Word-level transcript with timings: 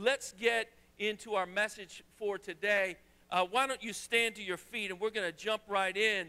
let's 0.00 0.32
get 0.32 0.68
into 0.98 1.34
our 1.34 1.46
message 1.46 2.02
for 2.16 2.38
today. 2.38 2.96
Uh, 3.30 3.44
why 3.50 3.66
don't 3.66 3.82
you 3.82 3.92
stand 3.92 4.34
to 4.34 4.42
your 4.42 4.56
feet 4.56 4.90
and 4.90 4.98
we're 4.98 5.10
going 5.10 5.30
to 5.30 5.36
jump 5.36 5.62
right 5.68 5.96
in 5.96 6.26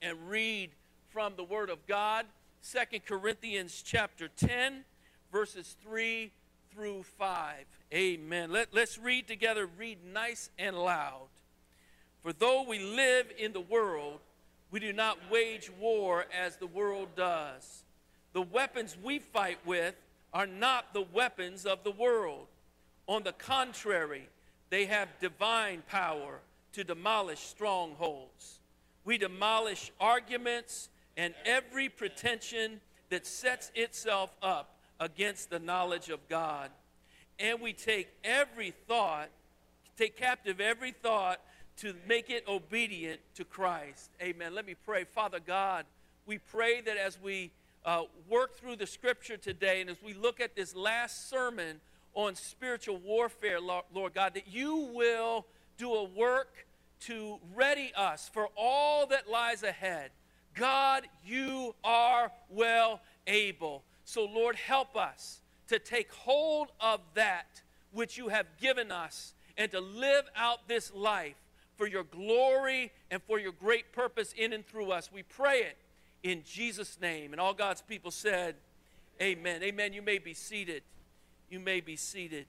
and 0.00 0.16
read 0.30 0.70
from 1.10 1.34
the 1.36 1.44
Word 1.44 1.68
of 1.68 1.84
God. 1.86 2.26
Second 2.60 3.04
Corinthians 3.04 3.82
chapter 3.84 4.28
10, 4.28 4.84
verses 5.32 5.76
3 5.82 6.30
through 6.72 7.02
5. 7.02 7.64
Amen. 7.92 8.52
Let, 8.52 8.72
let's 8.72 8.98
read 8.98 9.26
together, 9.26 9.68
read 9.78 9.98
nice 10.12 10.50
and 10.58 10.76
loud. 10.76 11.28
For 12.22 12.32
though 12.32 12.62
we 12.62 12.78
live 12.78 13.26
in 13.36 13.52
the 13.52 13.60
world, 13.60 14.20
we 14.70 14.80
do 14.80 14.92
not 14.92 15.18
wage 15.30 15.70
war 15.80 16.26
as 16.36 16.56
the 16.56 16.66
world 16.66 17.08
does. 17.16 17.82
The 18.32 18.42
weapons 18.42 18.96
we 19.02 19.18
fight 19.18 19.58
with 19.64 19.94
are 20.32 20.46
not 20.46 20.92
the 20.92 21.06
weapons 21.12 21.66
of 21.66 21.82
the 21.84 21.92
world. 21.92 22.46
On 23.06 23.22
the 23.22 23.32
contrary, 23.32 24.28
they 24.70 24.86
have 24.86 25.08
divine 25.20 25.82
power 25.88 26.40
to 26.72 26.84
demolish 26.84 27.40
strongholds. 27.40 28.58
We 29.04 29.18
demolish 29.18 29.92
arguments 30.00 30.88
and 31.16 31.34
every 31.44 31.88
pretension 31.88 32.80
that 33.10 33.26
sets 33.26 33.70
itself 33.74 34.30
up 34.42 34.76
against 34.98 35.50
the 35.50 35.58
knowledge 35.58 36.08
of 36.08 36.26
God. 36.28 36.70
And 37.38 37.60
we 37.60 37.72
take 37.72 38.08
every 38.24 38.72
thought, 38.88 39.28
take 39.96 40.16
captive 40.16 40.60
every 40.60 40.92
thought 40.92 41.40
to 41.78 41.94
make 42.08 42.30
it 42.30 42.44
obedient 42.48 43.20
to 43.34 43.44
Christ. 43.44 44.10
Amen. 44.20 44.54
Let 44.54 44.66
me 44.66 44.74
pray. 44.84 45.04
Father 45.04 45.38
God, 45.44 45.84
we 46.26 46.38
pray 46.38 46.80
that 46.80 46.96
as 46.96 47.20
we 47.20 47.52
uh, 47.84 48.02
work 48.28 48.56
through 48.56 48.76
the 48.76 48.86
scripture 48.86 49.36
today 49.36 49.80
and 49.80 49.90
as 49.90 49.98
we 50.02 50.14
look 50.14 50.40
at 50.40 50.56
this 50.56 50.74
last 50.74 51.30
sermon 51.30 51.80
on 52.16 52.34
spiritual 52.34 52.96
warfare, 52.96 53.60
Lord 53.60 54.14
God, 54.14 54.34
that 54.34 54.48
you 54.48 54.90
will 54.94 55.46
do 55.76 55.92
a 55.92 56.04
work 56.04 56.66
to 57.00 57.38
ready 57.54 57.92
us 57.94 58.30
for 58.32 58.48
all 58.56 59.06
that 59.08 59.30
lies 59.30 59.62
ahead. 59.62 60.10
God, 60.54 61.04
you 61.24 61.74
are 61.84 62.32
well 62.48 63.00
able. 63.26 63.84
So, 64.04 64.24
Lord, 64.24 64.56
help 64.56 64.96
us 64.96 65.42
to 65.68 65.78
take 65.78 66.10
hold 66.10 66.72
of 66.80 67.00
that 67.14 67.60
which 67.92 68.16
you 68.16 68.28
have 68.28 68.46
given 68.58 68.90
us 68.90 69.34
and 69.58 69.70
to 69.72 69.80
live 69.80 70.24
out 70.34 70.66
this 70.68 70.92
life 70.94 71.36
for 71.76 71.86
your 71.86 72.04
glory 72.04 72.92
and 73.10 73.22
for 73.24 73.38
your 73.38 73.52
great 73.52 73.92
purpose 73.92 74.32
in 74.32 74.54
and 74.54 74.66
through 74.66 74.90
us. 74.90 75.10
We 75.12 75.22
pray 75.22 75.58
it 75.58 75.76
in 76.22 76.42
Jesus' 76.46 76.98
name. 76.98 77.32
And 77.32 77.40
all 77.40 77.52
God's 77.52 77.82
people 77.82 78.10
said, 78.10 78.54
Amen. 79.20 79.62
Amen. 79.62 79.92
You 79.92 80.02
may 80.02 80.18
be 80.18 80.32
seated. 80.34 80.82
You 81.48 81.60
may 81.60 81.80
be 81.80 81.94
seated. 81.94 82.46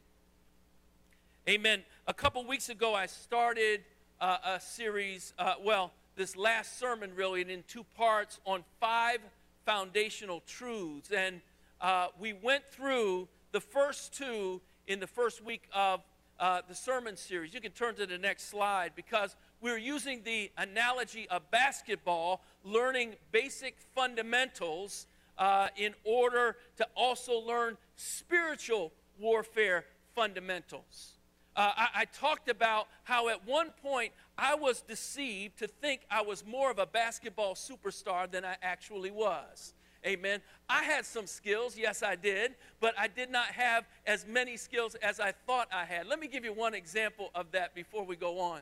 Amen. 1.48 1.84
A 2.08 2.14
couple 2.16 2.44
weeks 2.48 2.70
ago, 2.70 2.96
I 2.96 3.06
started 3.06 3.82
uh, 4.20 4.38
a 4.44 4.60
series, 4.60 5.34
uh, 5.38 5.54
well, 5.64 5.92
this 6.16 6.36
last 6.36 6.80
sermon 6.80 7.12
really, 7.16 7.42
and 7.42 7.52
in 7.52 7.64
two 7.68 7.86
parts 7.96 8.40
on 8.44 8.64
five 8.80 9.20
foundational 9.68 10.42
truths. 10.48 11.12
And 11.12 11.42
uh, 11.80 12.08
we 12.20 12.34
went 12.34 12.64
through 12.72 13.28
the 13.52 13.62
first 13.62 14.16
two 14.16 14.62
in 14.88 15.00
the 15.00 15.06
first 15.06 15.46
week 15.46 15.70
of 15.76 16.02
uh, 16.40 16.62
the 16.68 16.74
sermon 16.74 17.16
series. 17.18 17.54
You 17.54 17.62
can 17.62 17.74
turn 17.74 17.94
to 17.96 18.08
the 18.08 18.18
next 18.18 18.50
slide 18.50 18.94
because 18.96 19.36
we're 19.62 19.78
using 19.78 20.24
the 20.24 20.52
analogy 20.58 21.30
of 21.30 21.52
basketball, 21.52 22.42
learning 22.64 23.14
basic 23.32 23.78
fundamentals 23.94 25.06
uh, 25.38 25.68
in 25.78 25.94
order 26.04 26.56
to 26.78 26.88
also 26.96 27.40
learn 27.40 27.78
spiritual 27.98 28.94
warfare 29.20 29.86
fundamentals. 30.16 31.14
Uh, 31.56 31.72
I, 31.76 31.88
I 31.96 32.06
talked 32.06 32.50
about 32.50 32.88
how 33.04 33.30
at 33.30 33.46
one 33.46 33.72
point 33.82 34.14
I 34.38 34.56
was 34.56 34.82
deceived 34.82 35.58
to 35.60 35.68
think 35.68 36.02
I 36.10 36.22
was 36.22 36.46
more 36.46 36.70
of 36.70 36.78
a 36.78 36.86
basketball 36.86 37.56
superstar 37.56 38.30
than 38.30 38.46
I 38.46 38.56
actually 38.62 39.12
was. 39.12 39.74
Amen. 40.06 40.42
I 40.70 40.84
had 40.84 41.06
some 41.06 41.26
skills, 41.26 41.76
yes, 41.76 42.04
I 42.04 42.16
did, 42.16 42.54
but 42.80 42.94
I 42.98 43.08
did 43.08 43.32
not 43.32 43.48
have 43.48 43.86
as 44.06 44.26
many 44.28 44.56
skills 44.56 44.96
as 44.96 45.20
I 45.20 45.34
thought 45.48 45.68
I 45.74 45.86
had. 45.86 46.08
Let 46.08 46.20
me 46.20 46.28
give 46.28 46.46
you 46.46 46.54
one 46.54 46.76
example 46.76 47.32
of 47.34 47.52
that 47.52 47.74
before 47.74 48.06
we 48.06 48.16
go 48.16 48.40
on. 48.40 48.62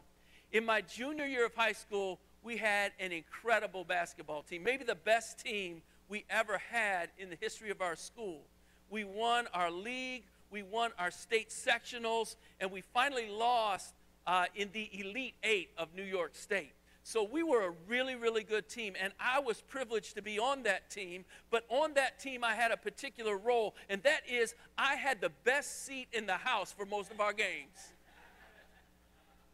In 0.54 0.66
my 0.66 0.80
junior 0.80 1.26
year 1.26 1.46
of 1.46 1.54
high 1.54 1.74
school, 1.74 2.20
we 2.44 2.56
had 2.56 2.94
an 3.00 3.12
incredible 3.12 3.84
basketball 3.84 4.44
team, 4.44 4.64
maybe 4.64 4.86
the 4.86 4.96
best 4.96 5.38
team 5.40 5.82
we 6.08 6.24
ever 6.30 6.60
had 6.72 7.10
in 7.18 7.30
the 7.30 7.38
history 7.42 7.72
of 7.72 7.82
our 7.82 7.96
school. 7.96 8.42
We 8.90 9.04
won 9.04 9.48
our 9.54 9.72
league, 9.72 10.24
we 10.52 10.64
won 10.64 10.92
our 10.98 11.12
state 11.12 11.50
sectionals, 11.50 12.36
and 12.60 12.72
we 12.72 12.82
finally 12.82 13.30
lost 13.30 13.94
uh, 14.28 14.46
in 14.56 14.70
the 14.74 14.90
Elite 14.94 15.36
Eight 15.44 15.70
of 15.78 15.94
New 15.96 16.04
York 16.04 16.36
State. 16.36 16.74
So 17.04 17.24
we 17.24 17.44
were 17.44 17.68
a 17.68 17.74
really, 17.88 18.16
really 18.16 18.44
good 18.44 18.68
team, 18.68 18.96
and 19.00 19.14
I 19.20 19.40
was 19.40 19.62
privileged 19.62 20.16
to 20.16 20.24
be 20.24 20.40
on 20.40 20.64
that 20.64 20.90
team. 20.90 21.24
But 21.52 21.64
on 21.70 21.94
that 21.94 22.20
team, 22.20 22.44
I 22.44 22.56
had 22.56 22.72
a 22.72 22.78
particular 22.78 23.38
role, 23.38 23.76
and 23.90 24.02
that 24.02 24.22
is 24.28 24.56
I 24.76 24.96
had 24.96 25.22
the 25.22 25.30
best 25.44 25.86
seat 25.86 26.08
in 26.14 26.26
the 26.26 26.34
house 26.34 26.72
for 26.72 26.84
most 26.84 27.12
of 27.12 27.20
our 27.20 27.32
games. 27.32 27.94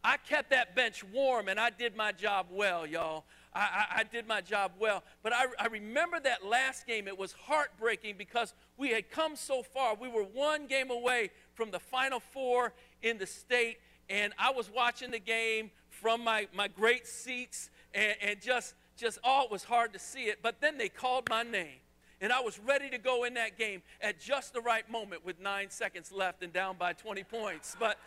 I 0.02 0.16
kept 0.16 0.48
that 0.48 0.74
bench 0.74 1.04
warm, 1.04 1.48
and 1.48 1.60
I 1.60 1.68
did 1.68 1.94
my 1.94 2.12
job 2.12 2.46
well, 2.50 2.86
y'all. 2.86 3.24
I, 3.54 3.60
I, 3.60 4.00
I 4.00 4.04
did 4.04 4.26
my 4.26 4.40
job 4.40 4.72
well. 4.78 5.02
But 5.22 5.32
I, 5.32 5.46
I 5.58 5.66
remember 5.66 6.18
that 6.20 6.44
last 6.44 6.86
game. 6.86 7.06
It 7.08 7.18
was 7.18 7.32
heartbreaking 7.32 8.16
because 8.16 8.54
we 8.76 8.90
had 8.90 9.10
come 9.10 9.36
so 9.36 9.62
far. 9.62 9.94
We 9.94 10.08
were 10.08 10.22
one 10.22 10.66
game 10.66 10.90
away 10.90 11.30
from 11.54 11.70
the 11.70 11.78
Final 11.78 12.20
Four 12.20 12.72
in 13.02 13.18
the 13.18 13.26
state, 13.26 13.78
and 14.08 14.32
I 14.38 14.52
was 14.52 14.70
watching 14.70 15.10
the 15.10 15.18
game 15.18 15.70
from 15.88 16.24
my, 16.24 16.48
my 16.54 16.68
great 16.68 17.06
seats 17.06 17.70
and, 17.94 18.14
and 18.20 18.40
just, 18.40 18.74
just, 18.96 19.18
oh, 19.24 19.44
it 19.44 19.50
was 19.50 19.64
hard 19.64 19.92
to 19.92 19.98
see 19.98 20.24
it. 20.24 20.38
But 20.42 20.60
then 20.60 20.78
they 20.78 20.88
called 20.88 21.28
my 21.28 21.42
name. 21.42 21.78
And 22.20 22.32
I 22.32 22.40
was 22.40 22.60
ready 22.60 22.88
to 22.90 22.98
go 22.98 23.24
in 23.24 23.34
that 23.34 23.58
game 23.58 23.82
at 24.00 24.20
just 24.20 24.52
the 24.52 24.60
right 24.60 24.88
moment 24.88 25.26
with 25.26 25.40
nine 25.40 25.70
seconds 25.70 26.12
left 26.12 26.44
and 26.44 26.52
down 26.52 26.76
by 26.78 26.92
20 26.92 27.24
points. 27.24 27.76
But, 27.78 27.98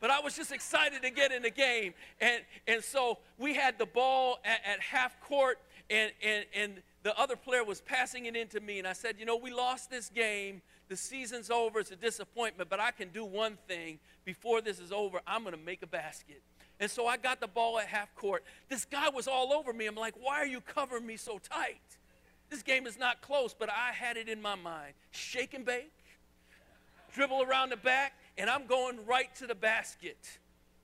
but 0.00 0.10
I 0.10 0.20
was 0.20 0.34
just 0.34 0.52
excited 0.52 1.02
to 1.02 1.10
get 1.10 1.32
in 1.32 1.42
the 1.42 1.50
game. 1.50 1.94
And, 2.20 2.42
and 2.66 2.82
so 2.82 3.18
we 3.38 3.54
had 3.54 3.78
the 3.78 3.86
ball 3.86 4.38
at, 4.44 4.60
at 4.64 4.80
half 4.80 5.20
court, 5.20 5.58
and, 5.90 6.12
and, 6.22 6.44
and 6.54 6.82
the 7.02 7.18
other 7.18 7.36
player 7.36 7.64
was 7.64 7.80
passing 7.80 8.26
it 8.26 8.36
into 8.36 8.60
me. 8.60 8.78
And 8.78 8.86
I 8.86 8.92
said, 8.92 9.16
You 9.18 9.26
know, 9.26 9.36
we 9.36 9.52
lost 9.52 9.90
this 9.90 10.08
game. 10.08 10.62
The 10.88 10.96
season's 10.96 11.50
over. 11.50 11.80
It's 11.80 11.90
a 11.90 11.96
disappointment, 11.96 12.70
but 12.70 12.78
I 12.78 12.90
can 12.92 13.08
do 13.08 13.24
one 13.24 13.58
thing 13.66 13.98
before 14.24 14.60
this 14.60 14.78
is 14.78 14.92
over. 14.92 15.20
I'm 15.26 15.42
going 15.42 15.56
to 15.56 15.60
make 15.60 15.82
a 15.82 15.86
basket. 15.86 16.42
And 16.78 16.90
so 16.90 17.06
I 17.06 17.16
got 17.16 17.40
the 17.40 17.48
ball 17.48 17.78
at 17.78 17.86
half 17.86 18.14
court. 18.14 18.44
This 18.68 18.84
guy 18.84 19.08
was 19.08 19.26
all 19.26 19.52
over 19.52 19.72
me. 19.72 19.86
I'm 19.86 19.94
like, 19.94 20.14
why 20.20 20.36
are 20.36 20.46
you 20.46 20.60
covering 20.60 21.06
me 21.06 21.16
so 21.16 21.38
tight? 21.38 21.80
This 22.50 22.62
game 22.62 22.86
is 22.86 22.98
not 22.98 23.22
close, 23.22 23.54
but 23.58 23.68
I 23.70 23.92
had 23.92 24.16
it 24.16 24.28
in 24.28 24.40
my 24.40 24.54
mind. 24.54 24.92
Shake 25.10 25.54
and 25.54 25.64
bake, 25.64 25.90
dribble 27.12 27.42
around 27.42 27.70
the 27.70 27.76
back, 27.76 28.12
and 28.38 28.50
I'm 28.50 28.66
going 28.66 28.98
right 29.06 29.34
to 29.36 29.46
the 29.46 29.54
basket. 29.54 30.38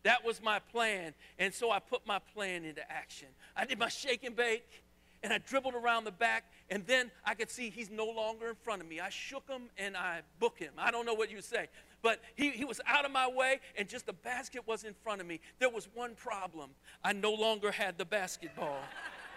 That 0.04 0.24
was 0.24 0.42
my 0.42 0.58
plan. 0.58 1.14
And 1.38 1.54
so 1.54 1.70
I 1.70 1.78
put 1.78 2.06
my 2.06 2.18
plan 2.34 2.64
into 2.64 2.82
action. 2.90 3.28
I 3.56 3.64
did 3.64 3.78
my 3.78 3.88
shake 3.88 4.24
and 4.24 4.34
bake, 4.34 4.82
and 5.22 5.32
I 5.32 5.38
dribbled 5.38 5.74
around 5.74 6.04
the 6.04 6.12
back, 6.12 6.44
and 6.70 6.84
then 6.86 7.10
I 7.24 7.34
could 7.34 7.50
see 7.50 7.70
he's 7.70 7.90
no 7.90 8.06
longer 8.06 8.48
in 8.48 8.56
front 8.56 8.82
of 8.82 8.88
me. 8.88 8.98
I 8.98 9.08
shook 9.10 9.48
him 9.48 9.62
and 9.78 9.96
I 9.96 10.22
book 10.40 10.58
him. 10.58 10.72
I 10.76 10.90
don't 10.90 11.06
know 11.06 11.14
what 11.14 11.30
you 11.30 11.40
say, 11.40 11.68
but 12.02 12.20
he, 12.34 12.50
he 12.50 12.64
was 12.64 12.80
out 12.86 13.04
of 13.04 13.12
my 13.12 13.28
way, 13.28 13.60
and 13.78 13.88
just 13.88 14.06
the 14.06 14.12
basket 14.12 14.66
was 14.66 14.82
in 14.82 14.94
front 14.94 15.20
of 15.20 15.26
me. 15.26 15.40
There 15.60 15.70
was 15.70 15.88
one 15.94 16.14
problem 16.14 16.70
I 17.04 17.12
no 17.12 17.32
longer 17.32 17.70
had 17.70 17.98
the 17.98 18.04
basketball. 18.04 18.78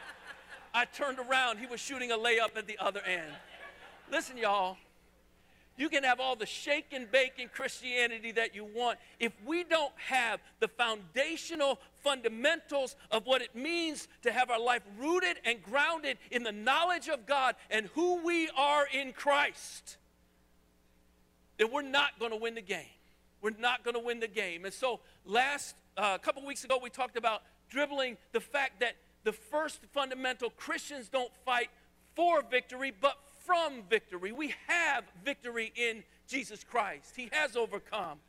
I 0.73 0.85
turned 0.85 1.19
around, 1.19 1.59
he 1.59 1.67
was 1.67 1.79
shooting 1.79 2.11
a 2.11 2.17
layup 2.17 2.57
at 2.57 2.67
the 2.67 2.77
other 2.79 3.01
end. 3.01 3.31
Listen, 4.11 4.37
y'all, 4.37 4.77
you 5.77 5.89
can 5.89 6.03
have 6.03 6.19
all 6.19 6.35
the 6.35 6.45
shake 6.45 6.87
and 6.93 7.11
bake 7.11 7.33
in 7.37 7.49
Christianity 7.49 8.31
that 8.33 8.55
you 8.55 8.63
want. 8.63 8.97
If 9.19 9.33
we 9.45 9.63
don't 9.63 9.93
have 9.97 10.39
the 10.59 10.67
foundational 10.69 11.79
fundamentals 12.03 12.95
of 13.11 13.25
what 13.25 13.41
it 13.41 13.55
means 13.55 14.07
to 14.23 14.31
have 14.31 14.49
our 14.49 14.59
life 14.59 14.83
rooted 14.97 15.37
and 15.43 15.61
grounded 15.61 16.17
in 16.31 16.43
the 16.43 16.51
knowledge 16.51 17.09
of 17.09 17.25
God 17.25 17.55
and 17.69 17.87
who 17.93 18.23
we 18.23 18.49
are 18.55 18.87
in 18.93 19.11
Christ, 19.11 19.97
then 21.57 21.71
we're 21.71 21.81
not 21.81 22.19
going 22.19 22.31
to 22.31 22.37
win 22.37 22.55
the 22.55 22.61
game. 22.61 22.85
We're 23.41 23.51
not 23.59 23.83
going 23.83 23.95
to 23.95 23.99
win 23.99 24.21
the 24.21 24.27
game. 24.27 24.65
And 24.65 24.73
so, 24.73 25.01
last 25.25 25.75
uh, 25.97 26.17
couple 26.17 26.45
weeks 26.45 26.63
ago, 26.63 26.79
we 26.81 26.89
talked 26.89 27.17
about 27.17 27.43
dribbling 27.69 28.17
the 28.31 28.39
fact 28.39 28.79
that 28.79 28.95
the 29.23 29.33
first 29.33 29.79
fundamental 29.93 30.49
Christians 30.51 31.09
don't 31.09 31.31
fight 31.45 31.69
for 32.15 32.41
victory, 32.49 32.93
but 32.99 33.17
from 33.45 33.83
victory. 33.89 34.31
We 34.31 34.53
have 34.67 35.03
victory 35.23 35.71
in 35.75 36.03
Jesus 36.27 36.63
Christ, 36.63 37.13
He 37.15 37.29
has 37.31 37.55
overcome. 37.55 38.19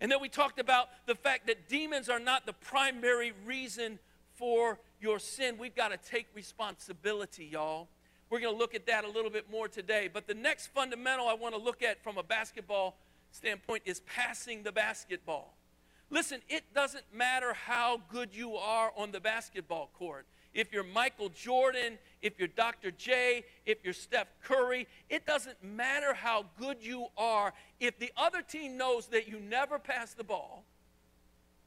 And 0.00 0.10
then 0.10 0.20
we 0.20 0.28
talked 0.30 0.58
about 0.58 0.88
the 1.06 1.14
fact 1.14 1.46
that 1.48 1.68
demons 1.68 2.08
are 2.08 2.18
not 2.18 2.46
the 2.46 2.54
primary 2.54 3.32
reason 3.44 3.98
for 4.34 4.78
your 5.00 5.18
sin. 5.18 5.56
We've 5.58 5.74
got 5.74 5.88
to 5.88 5.98
take 5.98 6.26
responsibility, 6.34 7.44
y'all. 7.44 7.88
We're 8.30 8.40
going 8.40 8.54
to 8.54 8.58
look 8.58 8.74
at 8.74 8.86
that 8.86 9.04
a 9.04 9.08
little 9.08 9.30
bit 9.30 9.50
more 9.50 9.68
today. 9.68 10.08
But 10.10 10.26
the 10.26 10.34
next 10.34 10.68
fundamental 10.68 11.28
I 11.28 11.34
want 11.34 11.54
to 11.54 11.60
look 11.60 11.82
at 11.82 12.02
from 12.02 12.16
a 12.16 12.22
basketball 12.22 12.96
standpoint 13.32 13.82
is 13.84 14.00
passing 14.00 14.62
the 14.62 14.72
basketball. 14.72 15.54
Listen, 16.10 16.40
it 16.48 16.64
doesn't 16.74 17.04
matter 17.12 17.52
how 17.52 18.00
good 18.10 18.30
you 18.32 18.56
are 18.56 18.92
on 18.96 19.12
the 19.12 19.20
basketball 19.20 19.90
court. 19.98 20.26
If 20.52 20.72
you're 20.72 20.84
Michael 20.84 21.28
Jordan, 21.28 21.98
if 22.22 22.38
you're 22.38 22.48
Dr. 22.48 22.90
J, 22.90 23.44
if 23.66 23.78
you're 23.84 23.92
Steph 23.92 24.28
Curry, 24.42 24.88
it 25.08 25.26
doesn't 25.26 25.62
matter 25.62 26.12
how 26.12 26.46
good 26.58 26.78
you 26.80 27.06
are. 27.16 27.52
If 27.78 27.98
the 27.98 28.12
other 28.16 28.42
team 28.42 28.76
knows 28.76 29.06
that 29.08 29.28
you 29.28 29.38
never 29.38 29.78
pass 29.78 30.12
the 30.14 30.24
ball, 30.24 30.64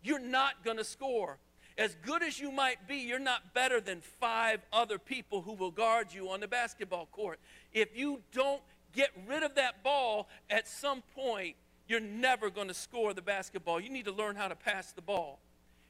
you're 0.03 0.19
not 0.19 0.63
going 0.65 0.77
to 0.77 0.83
score. 0.83 1.38
As 1.77 1.95
good 2.06 2.21
as 2.21 2.39
you 2.39 2.51
might 2.51 2.88
be, 2.88 2.97
you're 2.97 3.19
not 3.19 3.53
better 3.53 3.81
than 3.81 4.01
five 4.01 4.59
other 4.71 5.00
people 5.00 5.41
who 5.41 5.53
will 5.53 5.71
guard 5.71 6.13
you 6.13 6.30
on 6.30 6.39
the 6.39 6.47
basketball 6.47 7.07
court. 7.12 7.39
If 7.71 7.97
you 7.97 8.21
don't 8.31 8.62
get 8.94 9.09
rid 9.27 9.44
of 9.44 9.56
that 9.56 9.81
ball 9.83 10.27
at 10.50 10.68
some 10.68 11.01
point, 11.15 11.56
you're 11.88 12.00
never 12.00 12.50
going 12.50 12.68
to 12.68 12.74
score 12.74 13.13
the 13.13 13.21
basketball. 13.21 13.80
You 13.80 13.89
need 13.89 14.06
to 14.06 14.12
learn 14.12 14.35
how 14.35 14.47
to 14.47 14.56
pass 14.56 14.91
the 14.91 15.01
ball. 15.01 15.39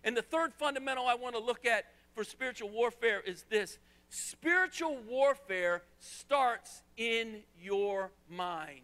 And 0.04 0.16
the 0.16 0.22
third 0.22 0.54
fundamental 0.54 1.06
I 1.06 1.16
want 1.16 1.36
to 1.36 1.42
look 1.42 1.66
at 1.66 1.86
for 2.14 2.24
spiritual 2.24 2.70
warfare 2.70 3.22
is 3.22 3.46
this 3.50 3.78
spiritual 4.10 4.98
warfare 5.08 5.84
starts 6.00 6.82
in 6.98 7.42
your 7.62 8.12
mind. 8.30 8.82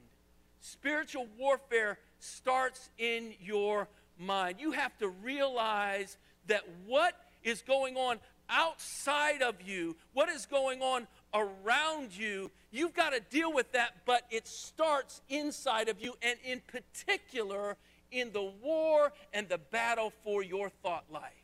Spiritual 0.59 1.27
warfare 1.37 1.99
starts 2.19 2.89
in 2.97 3.33
your 3.39 3.87
mind. 4.17 4.57
You 4.59 4.71
have 4.71 4.97
to 4.97 5.07
realize 5.07 6.17
that 6.47 6.63
what 6.85 7.15
is 7.43 7.61
going 7.61 7.95
on 7.95 8.19
outside 8.49 9.41
of 9.41 9.61
you, 9.61 9.95
what 10.13 10.29
is 10.29 10.45
going 10.45 10.81
on 10.81 11.07
around 11.33 12.17
you, 12.17 12.51
you've 12.71 12.95
got 12.95 13.11
to 13.11 13.19
deal 13.29 13.53
with 13.53 13.71
that, 13.71 13.97
but 14.05 14.23
it 14.31 14.47
starts 14.47 15.21
inside 15.29 15.87
of 15.87 16.01
you, 16.01 16.15
and 16.21 16.37
in 16.43 16.61
particular, 16.67 17.77
in 18.11 18.31
the 18.31 18.51
war 18.61 19.13
and 19.33 19.47
the 19.47 19.59
battle 19.59 20.11
for 20.23 20.43
your 20.43 20.69
thought 20.69 21.05
life. 21.11 21.38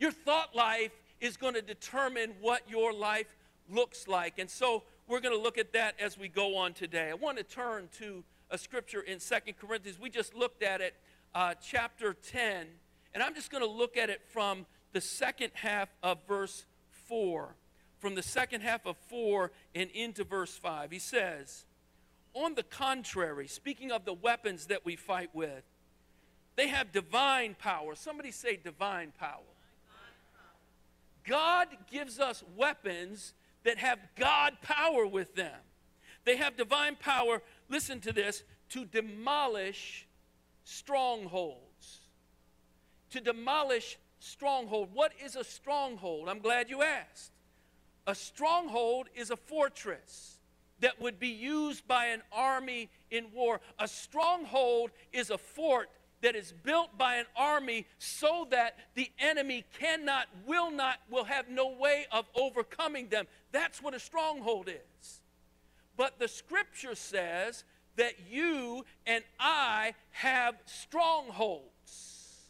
Your 0.00 0.10
thought 0.10 0.56
life 0.56 0.92
is 1.20 1.36
going 1.36 1.52
to 1.52 1.62
determine 1.62 2.32
what 2.40 2.62
your 2.68 2.94
life 2.94 3.36
looks 3.70 4.08
like. 4.08 4.38
And 4.38 4.48
so 4.48 4.82
we're 5.06 5.20
going 5.20 5.36
to 5.36 5.40
look 5.40 5.58
at 5.58 5.74
that 5.74 5.94
as 6.00 6.16
we 6.16 6.26
go 6.26 6.56
on 6.56 6.72
today. 6.72 7.10
I 7.10 7.14
want 7.14 7.36
to 7.36 7.44
turn 7.44 7.90
to 7.98 8.24
a 8.50 8.56
scripture 8.56 9.02
in 9.02 9.20
Second 9.20 9.58
Corinthians. 9.58 10.00
We 10.00 10.08
just 10.08 10.34
looked 10.34 10.62
at 10.62 10.80
it, 10.80 10.94
uh, 11.34 11.52
chapter 11.62 12.14
10, 12.14 12.66
and 13.12 13.22
I'm 13.22 13.34
just 13.34 13.50
going 13.50 13.62
to 13.62 13.70
look 13.70 13.98
at 13.98 14.08
it 14.08 14.22
from 14.32 14.64
the 14.92 15.02
second 15.02 15.50
half 15.52 15.90
of 16.02 16.18
verse 16.26 16.64
4. 17.06 17.54
From 17.98 18.14
the 18.14 18.22
second 18.22 18.62
half 18.62 18.86
of 18.86 18.96
4 19.10 19.52
and 19.74 19.90
into 19.90 20.24
verse 20.24 20.56
5. 20.56 20.90
He 20.90 20.98
says, 20.98 21.66
On 22.32 22.54
the 22.54 22.62
contrary, 22.62 23.48
speaking 23.48 23.92
of 23.92 24.06
the 24.06 24.14
weapons 24.14 24.66
that 24.66 24.86
we 24.86 24.96
fight 24.96 25.28
with, 25.34 25.64
they 26.56 26.68
have 26.68 26.90
divine 26.90 27.54
power. 27.58 27.94
Somebody 27.94 28.30
say 28.30 28.56
divine 28.56 29.12
power. 29.18 29.49
God 31.26 31.68
gives 31.90 32.18
us 32.18 32.42
weapons 32.56 33.34
that 33.64 33.78
have 33.78 33.98
God 34.16 34.54
power 34.62 35.06
with 35.06 35.34
them. 35.34 35.58
They 36.24 36.36
have 36.36 36.56
divine 36.56 36.96
power, 36.96 37.42
listen 37.68 38.00
to 38.00 38.12
this, 38.12 38.42
to 38.70 38.84
demolish 38.84 40.06
strongholds. 40.64 42.00
To 43.10 43.20
demolish 43.20 43.98
stronghold. 44.20 44.90
What 44.92 45.12
is 45.22 45.36
a 45.36 45.44
stronghold? 45.44 46.28
I'm 46.28 46.40
glad 46.40 46.70
you 46.70 46.82
asked. 46.82 47.32
A 48.06 48.14
stronghold 48.14 49.08
is 49.14 49.30
a 49.30 49.36
fortress 49.36 50.38
that 50.80 51.00
would 51.00 51.18
be 51.18 51.28
used 51.28 51.86
by 51.86 52.06
an 52.06 52.22
army 52.32 52.88
in 53.10 53.26
war. 53.32 53.60
A 53.78 53.86
stronghold 53.86 54.90
is 55.12 55.30
a 55.30 55.38
fort 55.38 55.90
that 56.22 56.36
is 56.36 56.52
built 56.52 56.96
by 56.98 57.16
an 57.16 57.26
army 57.36 57.86
so 57.98 58.46
that 58.50 58.76
the 58.94 59.10
enemy 59.18 59.64
cannot, 59.78 60.26
will 60.46 60.70
not, 60.70 60.98
will 61.10 61.24
have 61.24 61.48
no 61.48 61.70
way 61.70 62.06
of 62.12 62.26
overcoming 62.34 63.08
them. 63.08 63.26
That's 63.52 63.82
what 63.82 63.94
a 63.94 64.00
stronghold 64.00 64.68
is. 64.68 65.20
But 65.96 66.18
the 66.18 66.28
scripture 66.28 66.94
says 66.94 67.64
that 67.96 68.14
you 68.30 68.84
and 69.06 69.24
I 69.38 69.94
have 70.10 70.54
strongholds 70.64 72.46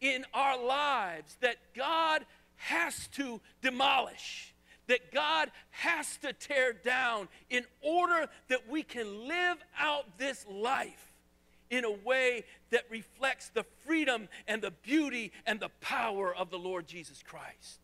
in 0.00 0.24
our 0.32 0.62
lives 0.62 1.36
that 1.40 1.56
God 1.76 2.24
has 2.56 3.08
to 3.08 3.40
demolish, 3.62 4.54
that 4.86 5.12
God 5.12 5.50
has 5.70 6.16
to 6.18 6.32
tear 6.32 6.72
down 6.72 7.28
in 7.50 7.64
order 7.82 8.28
that 8.48 8.68
we 8.68 8.82
can 8.82 9.28
live 9.28 9.58
out 9.78 10.18
this 10.18 10.44
life 10.50 11.07
in 11.70 11.84
a 11.84 11.90
way 11.90 12.44
that 12.70 12.84
reflects 12.90 13.50
the 13.50 13.64
freedom 13.84 14.28
and 14.46 14.62
the 14.62 14.70
beauty 14.70 15.32
and 15.46 15.60
the 15.60 15.68
power 15.80 16.34
of 16.34 16.50
the 16.50 16.58
Lord 16.58 16.86
Jesus 16.86 17.22
Christ. 17.22 17.80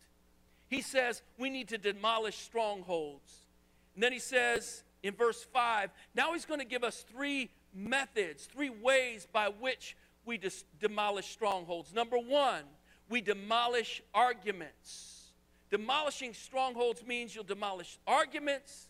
He 0.67 0.81
says 0.81 1.21
we 1.37 1.49
need 1.49 1.69
to 1.69 1.77
demolish 1.77 2.37
strongholds. 2.37 3.45
And 3.93 4.03
then 4.03 4.11
he 4.11 4.19
says 4.19 4.83
in 5.03 5.13
verse 5.13 5.43
5, 5.53 5.91
now 6.15 6.33
he's 6.33 6.45
going 6.45 6.59
to 6.59 6.65
give 6.65 6.83
us 6.83 7.05
three 7.11 7.51
methods, 7.73 8.45
three 8.45 8.69
ways 8.69 9.27
by 9.31 9.49
which 9.49 9.95
we 10.25 10.37
dis- 10.37 10.63
demolish 10.79 11.27
strongholds. 11.27 11.93
Number 11.93 12.17
one, 12.17 12.63
we 13.09 13.21
demolish 13.21 14.01
arguments. 14.13 15.31
Demolishing 15.69 16.33
strongholds 16.33 17.05
means 17.05 17.35
you'll 17.35 17.43
demolish 17.43 17.99
arguments, 18.07 18.89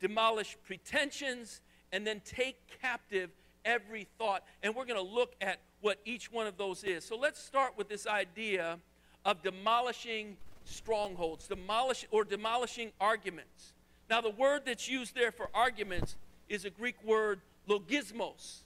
demolish 0.00 0.56
pretensions, 0.64 1.60
and 1.92 2.06
then 2.06 2.20
take 2.24 2.56
captive 2.82 3.30
every 3.68 4.08
thought. 4.18 4.42
And 4.62 4.74
we're 4.74 4.86
going 4.86 5.04
to 5.04 5.14
look 5.14 5.34
at 5.40 5.60
what 5.80 5.98
each 6.04 6.32
one 6.32 6.46
of 6.46 6.56
those 6.56 6.82
is. 6.82 7.04
So 7.04 7.16
let's 7.16 7.40
start 7.40 7.74
with 7.76 7.88
this 7.88 8.06
idea 8.06 8.78
of 9.24 9.42
demolishing 9.42 10.36
strongholds, 10.64 11.46
demolish 11.46 12.06
or 12.10 12.24
demolishing 12.24 12.90
arguments. 13.00 13.74
Now, 14.08 14.22
the 14.22 14.30
word 14.30 14.62
that's 14.64 14.88
used 14.88 15.14
there 15.14 15.30
for 15.30 15.50
arguments 15.54 16.16
is 16.48 16.64
a 16.64 16.70
Greek 16.70 16.96
word 17.04 17.40
logismos. 17.68 18.62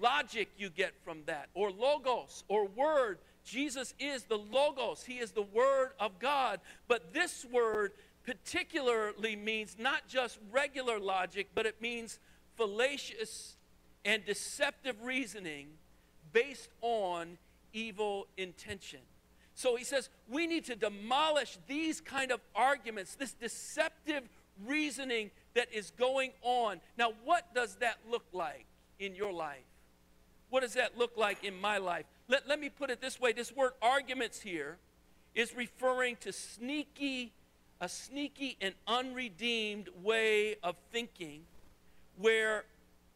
Logic 0.00 0.48
you 0.58 0.70
get 0.70 0.92
from 1.04 1.22
that, 1.26 1.48
or 1.54 1.70
logos, 1.70 2.44
or 2.48 2.66
word. 2.66 3.18
Jesus 3.44 3.94
is 3.98 4.24
the 4.24 4.38
logos, 4.38 5.02
he 5.02 5.18
is 5.18 5.32
the 5.32 5.42
word 5.42 5.90
of 5.98 6.18
God. 6.18 6.60
But 6.88 7.12
this 7.12 7.44
word 7.52 7.92
particularly 8.24 9.36
means 9.36 9.76
not 9.78 10.06
just 10.08 10.38
regular 10.50 10.98
logic, 10.98 11.48
but 11.54 11.66
it 11.66 11.80
means 11.80 12.18
fallacious 12.56 13.56
and 14.04 14.24
deceptive 14.24 14.96
reasoning 15.02 15.68
based 16.32 16.70
on 16.80 17.38
evil 17.72 18.26
intention. 18.36 19.00
So 19.54 19.76
he 19.76 19.84
says 19.84 20.08
we 20.28 20.46
need 20.46 20.64
to 20.66 20.76
demolish 20.76 21.58
these 21.66 22.00
kind 22.00 22.32
of 22.32 22.40
arguments, 22.54 23.14
this 23.14 23.32
deceptive 23.32 24.28
reasoning 24.64 25.30
that 25.54 25.72
is 25.72 25.90
going 25.92 26.32
on. 26.42 26.80
Now, 26.96 27.12
what 27.24 27.54
does 27.54 27.76
that 27.76 27.98
look 28.08 28.24
like 28.32 28.66
in 28.98 29.14
your 29.14 29.32
life? 29.32 29.58
What 30.50 30.60
does 30.60 30.74
that 30.74 30.98
look 30.98 31.16
like 31.16 31.44
in 31.44 31.60
my 31.60 31.78
life? 31.78 32.06
Let, 32.28 32.48
let 32.48 32.60
me 32.60 32.68
put 32.68 32.90
it 32.90 33.00
this 33.00 33.20
way 33.20 33.32
this 33.32 33.54
word 33.54 33.72
arguments 33.80 34.40
here 34.40 34.78
is 35.34 35.54
referring 35.54 36.16
to 36.16 36.32
sneaky, 36.32 37.32
a 37.80 37.88
sneaky 37.88 38.56
and 38.60 38.74
unredeemed 38.86 39.88
way 40.02 40.56
of 40.62 40.76
thinking 40.90 41.42
where 42.16 42.64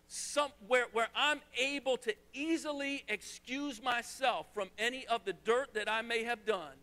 some, 0.09 0.51
where, 0.67 0.87
where 0.93 1.09
I'm 1.15 1.41
able 1.59 1.97
to 1.99 2.15
easily 2.33 3.05
excuse 3.09 3.83
myself 3.83 4.47
from 4.55 4.69
any 4.79 5.07
of 5.07 5.25
the 5.25 5.33
dirt 5.33 5.75
that 5.75 5.91
I 5.91 6.03
may 6.03 6.25
have 6.25 6.45
done. 6.45 6.75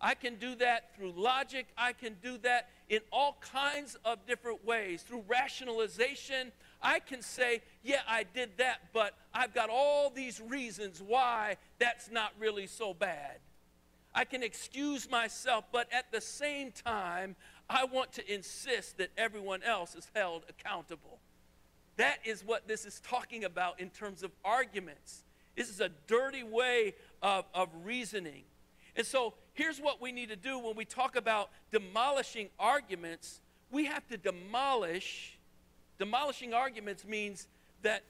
I 0.00 0.14
can 0.14 0.36
do 0.36 0.54
that 0.56 0.94
through 0.94 1.12
logic. 1.12 1.66
I 1.76 1.92
can 1.92 2.16
do 2.22 2.36
that 2.38 2.68
in 2.88 3.00
all 3.10 3.38
kinds 3.40 3.96
of 4.04 4.26
different 4.26 4.64
ways. 4.64 5.02
Through 5.02 5.24
rationalization, 5.26 6.52
I 6.82 7.00
can 7.00 7.22
say, 7.22 7.62
yeah, 7.82 8.00
I 8.06 8.24
did 8.24 8.58
that, 8.58 8.80
but 8.92 9.14
I've 9.32 9.54
got 9.54 9.70
all 9.70 10.10
these 10.10 10.40
reasons 10.40 11.02
why 11.02 11.56
that's 11.78 12.10
not 12.10 12.32
really 12.38 12.66
so 12.66 12.92
bad. 12.92 13.38
I 14.14 14.24
can 14.24 14.42
excuse 14.42 15.10
myself, 15.10 15.64
but 15.72 15.92
at 15.92 16.12
the 16.12 16.20
same 16.20 16.72
time, 16.72 17.36
I 17.68 17.84
want 17.84 18.12
to 18.14 18.32
insist 18.32 18.98
that 18.98 19.10
everyone 19.16 19.62
else 19.62 19.94
is 19.94 20.10
held 20.14 20.44
accountable. 20.48 21.18
That 21.96 22.18
is 22.24 22.44
what 22.44 22.68
this 22.68 22.84
is 22.84 23.00
talking 23.00 23.44
about 23.44 23.80
in 23.80 23.90
terms 23.90 24.22
of 24.22 24.30
arguments. 24.44 25.22
This 25.56 25.70
is 25.70 25.80
a 25.80 25.90
dirty 26.06 26.42
way 26.42 26.94
of, 27.22 27.46
of 27.54 27.68
reasoning. 27.84 28.42
And 28.94 29.06
so 29.06 29.34
here's 29.54 29.78
what 29.78 30.00
we 30.00 30.12
need 30.12 30.28
to 30.28 30.36
do 30.36 30.58
when 30.58 30.76
we 30.76 30.84
talk 30.84 31.16
about 31.16 31.50
demolishing 31.70 32.48
arguments. 32.58 33.40
We 33.70 33.86
have 33.86 34.06
to 34.08 34.16
demolish, 34.16 35.38
demolishing 35.98 36.52
arguments 36.52 37.04
means 37.04 37.48
that 37.82 38.02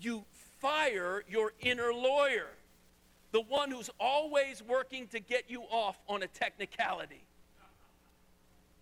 you 0.00 0.24
fire 0.60 1.22
your 1.28 1.52
inner 1.60 1.92
lawyer, 1.92 2.48
the 3.32 3.42
one 3.42 3.70
who's 3.70 3.90
always 4.00 4.62
working 4.62 5.06
to 5.08 5.20
get 5.20 5.44
you 5.48 5.62
off 5.70 5.98
on 6.08 6.22
a 6.22 6.26
technicality. 6.26 7.24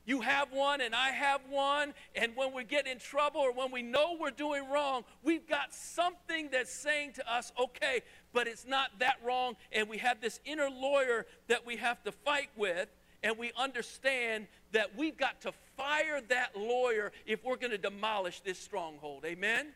You 0.04 0.21
have 0.21 0.52
one 0.52 0.80
and 0.80 0.94
I 0.94 1.11
have 1.11 1.42
one, 1.49 1.94
and 2.16 2.35
when 2.35 2.52
we 2.52 2.64
get 2.64 2.88
in 2.88 2.99
trouble 2.99 3.40
or 3.40 3.52
when 3.52 3.71
we 3.71 3.82
know 3.82 4.16
we're 4.18 4.30
doing 4.32 4.68
wrong, 4.68 5.04
we've 5.23 5.49
got 5.49 5.73
something 5.73 6.49
that's 6.50 6.73
saying 6.73 7.12
to 7.14 7.32
us, 7.32 7.52
okay, 7.59 8.02
but 8.32 8.49
it's 8.49 8.66
not 8.66 8.90
that 8.99 9.16
wrong, 9.25 9.54
and 9.71 9.88
we 9.88 9.99
have 9.99 10.21
this 10.21 10.40
inner 10.44 10.68
lawyer 10.68 11.26
that 11.47 11.64
we 11.64 11.76
have 11.76 12.02
to 12.02 12.11
fight 12.11 12.50
with, 12.56 12.88
and 13.23 13.38
we 13.38 13.52
understand 13.56 14.49
that 14.73 14.97
we've 14.97 15.16
got 15.16 15.40
to 15.42 15.52
fire 15.76 16.21
that 16.28 16.56
lawyer 16.56 17.12
if 17.25 17.44
we're 17.44 17.56
going 17.56 17.71
to 17.71 17.78
demolish 17.78 18.40
this 18.40 18.59
stronghold. 18.59 19.25
Amen? 19.25 19.68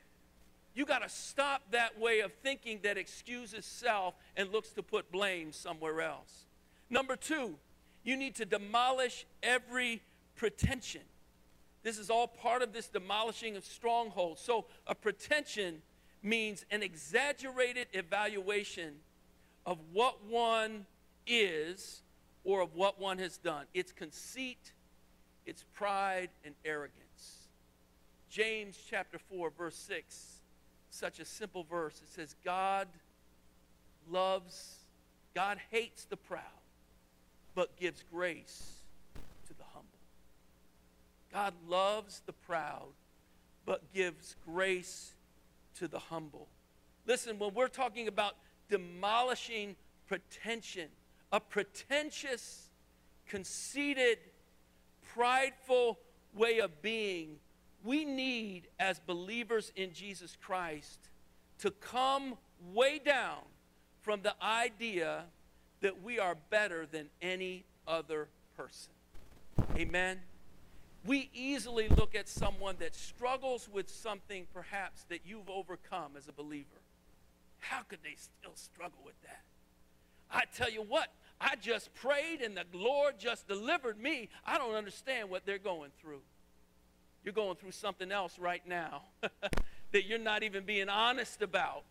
You 0.75 0.85
got 0.85 1.03
to 1.03 1.09
stop 1.09 1.63
that 1.71 2.01
way 2.01 2.21
of 2.21 2.33
thinking 2.43 2.81
that 2.83 2.99
excuses 2.99 3.65
self 3.65 4.15
and 4.37 4.51
looks 4.51 4.71
to 4.73 4.83
put 4.83 5.13
blame 5.13 5.53
somewhere 5.53 6.01
else. 6.03 6.47
Number 6.91 7.15
two, 7.15 7.55
you 8.03 8.17
need 8.17 8.35
to 8.37 8.45
demolish 8.45 9.25
every 9.43 10.03
pretension. 10.37 11.03
This 11.83 11.99
is 11.99 12.11
all 12.11 12.27
part 12.27 12.63
of 12.63 12.73
this 12.73 12.89
demolishing 12.89 13.57
of 13.57 13.65
strongholds. 13.65 14.41
So, 14.41 14.67
a 14.87 14.95
pretension 14.95 15.83
means 16.23 16.65
an 16.71 16.83
exaggerated 16.83 17.87
evaluation 17.93 18.95
of 19.65 19.79
what 19.93 20.25
one 20.25 20.87
is 21.27 22.03
or 22.45 22.61
of 22.61 22.75
what 22.75 23.01
one 23.01 23.19
has 23.19 23.39
done. 23.39 23.67
It's 23.75 23.93
conceit, 23.93 24.73
it's 25.45 25.65
pride, 25.75 26.31
and 26.45 26.55
arrogance. 26.65 27.49
James 28.29 28.77
chapter 28.91 29.19
4, 29.19 29.51
verse 29.51 29.77
6, 29.77 30.43
such 30.91 31.21
a 31.21 31.25
simple 31.25 31.65
verse. 31.65 32.01
It 32.03 32.09
says, 32.09 32.35
God 32.45 32.89
loves, 34.11 34.81
God 35.35 35.59
hates 35.71 36.05
the 36.05 36.17
proud, 36.17 36.43
but 37.55 37.77
gives 37.77 38.05
grace 38.13 38.76
God 41.33 41.55
loves 41.69 42.23
the 42.27 42.33
proud, 42.33 42.93
but 43.65 43.93
gives 43.93 44.37
grace 44.45 45.15
to 45.79 45.89
the 45.89 45.99
humble. 45.99 46.49
Listen, 47.07 47.39
when 47.39 47.55
we're 47.55 47.69
talking 47.69 48.09
about 48.09 48.37
demolishing 48.69 49.77
pretension, 50.07 50.89
a 51.33 51.41
pretentious, 51.41 52.69
conceited, 53.27 54.19
prideful 55.15 55.99
way 56.35 56.59
of 56.59 56.83
being, 56.83 57.37
we 57.85 58.05
need, 58.05 58.69
as 58.81 58.99
believers 59.01 59.73
in 59.77 59.93
Jesus 59.93 60.37
Christ, 60.41 60.99
to 61.59 61.71
come 61.71 62.37
way 62.73 62.99
down 62.99 63.43
from 64.03 64.23
the 64.23 64.35
idea 64.43 65.25
that 65.81 66.03
we 66.03 66.19
are 66.19 66.37
better 66.51 66.87
than 66.87 67.09
any 67.21 67.65
other 67.87 68.29
person. 68.57 68.93
Amen 69.77 70.19
we 71.07 71.31
easily 71.33 71.89
look 71.89 72.15
at 72.15 72.29
someone 72.29 72.77
that 72.81 72.95
struggles 72.95 73.69
with 73.73 73.89
something 73.89 74.47
perhaps 74.53 75.05
that 75.09 75.21
you've 75.25 75.49
overcome 75.49 76.13
as 76.17 76.29
a 76.29 76.33
believer. 76.33 76.67
How 77.59 77.83
could 77.83 78.01
they 78.03 78.17
still 78.17 78.55
struggle 78.55 78.99
with 79.05 79.21
that? 79.23 79.43
I 80.31 80.43
tell 80.57 80.71
you 80.71 80.83
what, 80.83 81.09
I 81.41 81.55
just 81.57 81.95
prayed 81.95 82.41
and 82.41 82.57
the 82.57 82.65
Lord 82.73 83.15
just 83.19 83.47
delivered 83.47 84.01
me. 84.01 84.29
I 84.45 84.59
don't 84.59 84.75
understand 84.75 85.31
what 85.31 85.47
they're 85.47 85.59
going 85.59 85.91
through. 86.01 86.23
You're 87.25 87.35
going 87.35 87.57
through 87.57 87.73
something 87.73 88.11
else 88.11 88.39
right 88.39 88.67
now 88.67 89.03
that 89.93 90.07
you're 90.07 90.19
not 90.19 90.43
even 90.43 90.65
being 90.65 90.89
honest 90.89 91.43
about. 91.43 91.85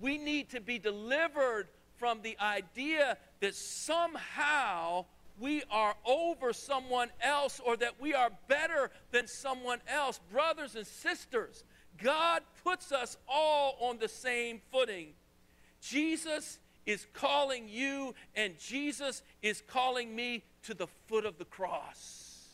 We 0.00 0.18
need 0.18 0.50
to 0.50 0.60
be 0.60 0.78
delivered 0.78 1.68
from 1.96 2.20
the 2.22 2.36
idea 2.40 3.16
that 3.40 3.54
somehow 3.54 5.06
we 5.38 5.62
are 5.70 5.94
over 6.04 6.52
someone 6.52 7.10
else 7.20 7.60
or 7.64 7.76
that 7.76 8.00
we 8.00 8.14
are 8.14 8.30
better 8.48 8.90
than 9.10 9.26
someone 9.26 9.80
else. 9.88 10.20
Brothers 10.30 10.74
and 10.76 10.86
sisters, 10.86 11.64
God 12.02 12.42
puts 12.62 12.92
us 12.92 13.16
all 13.28 13.76
on 13.80 13.98
the 13.98 14.08
same 14.08 14.60
footing. 14.70 15.08
Jesus 15.80 16.58
is 16.86 17.06
calling 17.12 17.68
you, 17.68 18.14
and 18.34 18.58
Jesus 18.58 19.22
is 19.42 19.62
calling 19.66 20.14
me 20.14 20.44
to 20.64 20.74
the 20.74 20.86
foot 21.06 21.24
of 21.24 21.38
the 21.38 21.44
cross. 21.44 22.48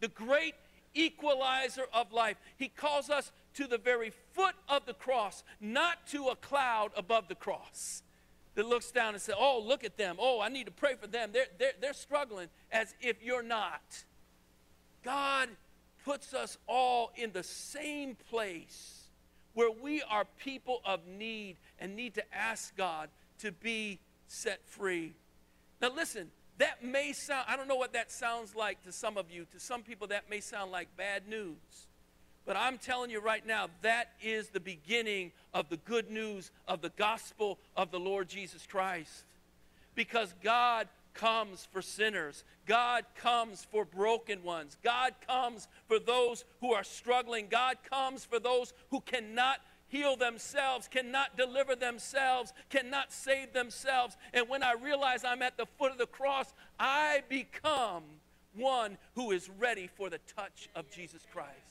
The 0.00 0.08
great 0.08 0.54
equalizer 0.94 1.86
of 1.92 2.12
life. 2.12 2.36
He 2.56 2.68
calls 2.68 3.10
us 3.10 3.32
to 3.54 3.66
the 3.66 3.78
very 3.78 4.12
foot 4.32 4.54
of 4.68 4.86
the 4.86 4.94
cross, 4.94 5.42
not 5.60 6.06
to 6.08 6.28
a 6.28 6.36
cloud 6.36 6.90
above 6.96 7.28
the 7.28 7.34
cross 7.34 8.02
that 8.58 8.66
looks 8.66 8.90
down 8.90 9.14
and 9.14 9.22
says, 9.22 9.36
Oh, 9.38 9.62
look 9.64 9.84
at 9.84 9.96
them. 9.96 10.16
Oh, 10.18 10.40
I 10.40 10.48
need 10.48 10.66
to 10.66 10.72
pray 10.72 10.96
for 11.00 11.06
them. 11.06 11.30
They're, 11.32 11.46
they're, 11.60 11.74
they're 11.80 11.92
struggling 11.92 12.48
as 12.72 12.92
if 13.00 13.22
you're 13.22 13.44
not. 13.44 14.04
God 15.04 15.48
puts 16.04 16.34
us 16.34 16.58
all 16.66 17.12
in 17.14 17.30
the 17.30 17.44
same 17.44 18.16
place 18.16 19.04
where 19.54 19.70
we 19.70 20.02
are 20.10 20.24
people 20.42 20.80
of 20.84 21.06
need 21.06 21.56
and 21.78 21.94
need 21.94 22.14
to 22.14 22.34
ask 22.36 22.76
God 22.76 23.10
to 23.38 23.52
be 23.52 24.00
set 24.26 24.66
free. 24.66 25.12
Now, 25.80 25.94
listen, 25.94 26.32
that 26.58 26.82
may 26.82 27.12
sound, 27.12 27.44
I 27.46 27.56
don't 27.56 27.68
know 27.68 27.76
what 27.76 27.92
that 27.92 28.10
sounds 28.10 28.56
like 28.56 28.82
to 28.82 28.90
some 28.90 29.16
of 29.16 29.30
you. 29.30 29.46
To 29.52 29.60
some 29.60 29.84
people, 29.84 30.08
that 30.08 30.28
may 30.28 30.40
sound 30.40 30.72
like 30.72 30.88
bad 30.96 31.28
news. 31.28 31.86
But 32.48 32.56
I'm 32.56 32.78
telling 32.78 33.10
you 33.10 33.20
right 33.20 33.46
now, 33.46 33.66
that 33.82 34.12
is 34.22 34.48
the 34.48 34.58
beginning 34.58 35.32
of 35.52 35.68
the 35.68 35.76
good 35.76 36.10
news 36.10 36.50
of 36.66 36.80
the 36.80 36.88
gospel 36.96 37.58
of 37.76 37.90
the 37.90 38.00
Lord 38.00 38.26
Jesus 38.26 38.66
Christ. 38.66 39.24
Because 39.94 40.32
God 40.42 40.88
comes 41.12 41.68
for 41.70 41.82
sinners. 41.82 42.44
God 42.64 43.04
comes 43.16 43.66
for 43.70 43.84
broken 43.84 44.42
ones. 44.44 44.78
God 44.82 45.12
comes 45.26 45.68
for 45.88 45.98
those 45.98 46.46
who 46.62 46.72
are 46.72 46.84
struggling. 46.84 47.48
God 47.50 47.76
comes 47.90 48.24
for 48.24 48.38
those 48.38 48.72
who 48.88 49.02
cannot 49.02 49.58
heal 49.88 50.16
themselves, 50.16 50.88
cannot 50.88 51.36
deliver 51.36 51.76
themselves, 51.76 52.54
cannot 52.70 53.12
save 53.12 53.52
themselves. 53.52 54.16
And 54.32 54.48
when 54.48 54.62
I 54.62 54.72
realize 54.72 55.22
I'm 55.22 55.42
at 55.42 55.58
the 55.58 55.66
foot 55.66 55.92
of 55.92 55.98
the 55.98 56.06
cross, 56.06 56.54
I 56.80 57.24
become 57.28 58.04
one 58.54 58.96
who 59.16 59.32
is 59.32 59.50
ready 59.58 59.86
for 59.86 60.08
the 60.08 60.20
touch 60.34 60.70
of 60.74 60.90
Jesus 60.90 61.26
Christ. 61.30 61.67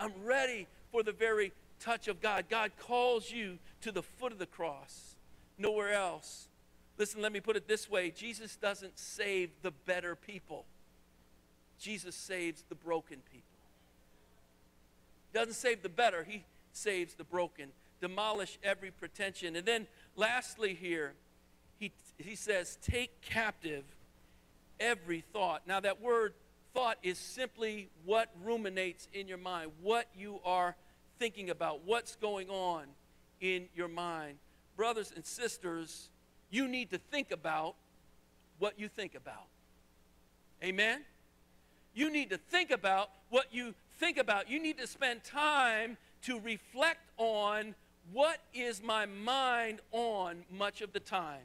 I'm 0.00 0.12
ready 0.24 0.66
for 0.90 1.02
the 1.02 1.12
very 1.12 1.52
touch 1.78 2.08
of 2.08 2.22
God. 2.22 2.46
God 2.48 2.72
calls 2.78 3.30
you 3.30 3.58
to 3.82 3.92
the 3.92 4.02
foot 4.02 4.32
of 4.32 4.38
the 4.38 4.46
cross, 4.46 5.14
nowhere 5.58 5.92
else. 5.92 6.48
Listen, 6.96 7.20
let 7.22 7.32
me 7.32 7.40
put 7.40 7.56
it 7.56 7.68
this 7.68 7.88
way 7.88 8.10
Jesus 8.10 8.56
doesn't 8.56 8.98
save 8.98 9.50
the 9.62 9.70
better 9.70 10.16
people, 10.16 10.64
Jesus 11.78 12.16
saves 12.16 12.64
the 12.68 12.74
broken 12.74 13.18
people. 13.30 13.46
He 15.32 15.38
doesn't 15.38 15.54
save 15.54 15.82
the 15.82 15.88
better, 15.90 16.24
He 16.24 16.44
saves 16.72 17.14
the 17.14 17.24
broken. 17.24 17.68
Demolish 18.00 18.58
every 18.62 18.90
pretension. 18.90 19.56
And 19.56 19.66
then, 19.66 19.86
lastly, 20.16 20.72
here, 20.72 21.12
he, 21.78 21.92
he 22.16 22.34
says, 22.34 22.78
take 22.80 23.20
captive 23.20 23.84
every 24.78 25.22
thought. 25.34 25.66
Now, 25.66 25.80
that 25.80 26.00
word 26.00 26.32
thought 26.74 26.98
is 27.02 27.18
simply 27.18 27.88
what 28.04 28.30
ruminates 28.42 29.08
in 29.12 29.28
your 29.28 29.38
mind, 29.38 29.72
what 29.82 30.06
you 30.16 30.40
are 30.44 30.76
thinking 31.18 31.50
about, 31.50 31.84
what's 31.84 32.16
going 32.16 32.48
on 32.48 32.84
in 33.40 33.68
your 33.74 33.88
mind. 33.88 34.38
Brothers 34.76 35.12
and 35.14 35.24
sisters, 35.24 36.08
you 36.50 36.68
need 36.68 36.90
to 36.90 36.98
think 36.98 37.30
about 37.30 37.74
what 38.58 38.78
you 38.78 38.88
think 38.88 39.14
about. 39.14 39.46
Amen? 40.62 41.00
You 41.94 42.10
need 42.10 42.30
to 42.30 42.38
think 42.38 42.70
about 42.70 43.10
what 43.30 43.46
you 43.52 43.74
think 43.98 44.18
about. 44.18 44.50
You 44.50 44.62
need 44.62 44.78
to 44.78 44.86
spend 44.86 45.24
time 45.24 45.96
to 46.22 46.38
reflect 46.40 47.00
on 47.16 47.74
what 48.12 48.38
is 48.54 48.82
my 48.82 49.06
mind 49.06 49.80
on 49.92 50.44
much 50.50 50.80
of 50.80 50.92
the 50.92 51.00
time. 51.00 51.42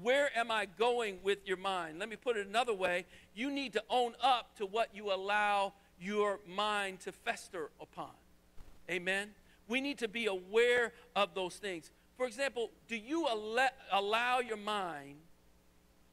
Where 0.00 0.36
am 0.36 0.50
I 0.50 0.66
going 0.66 1.18
with 1.22 1.38
your 1.46 1.56
mind? 1.56 1.98
Let 1.98 2.08
me 2.08 2.16
put 2.16 2.36
it 2.36 2.46
another 2.46 2.74
way. 2.74 3.04
You 3.34 3.50
need 3.50 3.72
to 3.72 3.82
own 3.90 4.14
up 4.22 4.56
to 4.58 4.66
what 4.66 4.94
you 4.94 5.12
allow 5.12 5.72
your 6.00 6.38
mind 6.46 7.00
to 7.00 7.12
fester 7.12 7.70
upon. 7.80 8.10
Amen? 8.88 9.30
We 9.66 9.80
need 9.80 9.98
to 9.98 10.08
be 10.08 10.26
aware 10.26 10.92
of 11.16 11.34
those 11.34 11.56
things. 11.56 11.90
For 12.16 12.26
example, 12.26 12.70
do 12.86 12.96
you 12.96 13.26
allow 13.92 14.38
your 14.40 14.56
mind, 14.56 15.16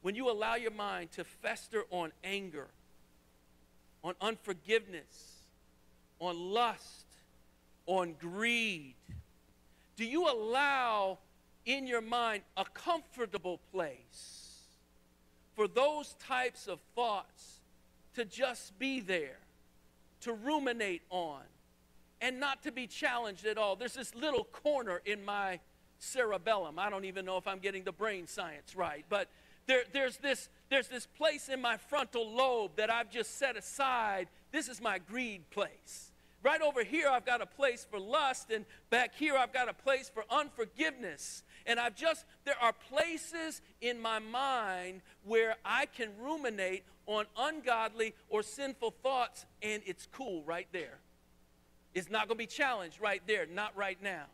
when 0.02 0.14
you 0.14 0.30
allow 0.30 0.56
your 0.56 0.72
mind 0.72 1.12
to 1.12 1.24
fester 1.24 1.84
on 1.90 2.12
anger, 2.22 2.68
on 4.02 4.14
unforgiveness, 4.20 5.42
on 6.18 6.38
lust, 6.38 7.06
on 7.86 8.14
greed, 8.20 8.94
do 9.96 10.04
you 10.04 10.28
allow 10.28 11.18
in 11.66 11.86
your 11.86 12.00
mind 12.00 12.42
a 12.56 12.64
comfortable 12.64 13.60
place 13.72 14.62
for 15.54 15.68
those 15.68 16.14
types 16.26 16.66
of 16.66 16.80
thoughts 16.94 17.60
to 18.14 18.24
just 18.24 18.78
be 18.78 19.00
there, 19.00 19.38
to 20.22 20.32
ruminate 20.32 21.02
on, 21.10 21.42
and 22.22 22.40
not 22.40 22.62
to 22.62 22.72
be 22.72 22.86
challenged 22.86 23.44
at 23.44 23.58
all. 23.58 23.76
There's 23.76 23.94
this 23.94 24.14
little 24.14 24.44
corner 24.44 25.02
in 25.04 25.24
my 25.24 25.60
cerebellum. 25.98 26.78
I 26.78 26.88
don't 26.88 27.04
even 27.04 27.26
know 27.26 27.36
if 27.36 27.46
I'm 27.46 27.58
getting 27.58 27.84
the 27.84 27.92
brain 27.92 28.26
science 28.26 28.74
right, 28.74 29.04
but 29.10 29.28
There, 29.66 29.82
there's, 29.92 30.18
this, 30.18 30.48
there's 30.70 30.86
this 30.86 31.06
place 31.06 31.48
in 31.48 31.60
my 31.60 31.76
frontal 31.76 32.30
lobe 32.30 32.76
that 32.76 32.88
I've 32.88 33.10
just 33.10 33.36
set 33.36 33.56
aside. 33.56 34.28
This 34.52 34.68
is 34.68 34.80
my 34.80 34.98
greed 35.00 35.50
place. 35.50 36.12
Right 36.42 36.62
over 36.62 36.84
here, 36.84 37.08
I've 37.08 37.26
got 37.26 37.40
a 37.42 37.46
place 37.46 37.84
for 37.90 37.98
lust, 37.98 38.52
and 38.52 38.64
back 38.90 39.16
here, 39.16 39.34
I've 39.36 39.52
got 39.52 39.68
a 39.68 39.74
place 39.74 40.08
for 40.08 40.24
unforgiveness. 40.30 41.42
And 41.66 41.80
I've 41.80 41.96
just, 41.96 42.24
there 42.44 42.54
are 42.60 42.72
places 42.72 43.60
in 43.80 44.00
my 44.00 44.18
mind 44.20 45.02
where 45.24 45.56
I 45.64 45.86
can 45.86 46.10
ruminate 46.20 46.84
on 47.06 47.26
ungodly 47.36 48.14
or 48.28 48.42
sinful 48.42 48.94
thoughts, 49.02 49.44
and 49.62 49.82
it's 49.84 50.06
cool 50.12 50.42
right 50.44 50.68
there. 50.72 50.98
It's 51.94 52.10
not 52.10 52.28
going 52.28 52.36
to 52.36 52.42
be 52.42 52.46
challenged 52.46 53.00
right 53.00 53.22
there, 53.26 53.46
not 53.46 53.76
right 53.76 54.00
now. 54.02 54.24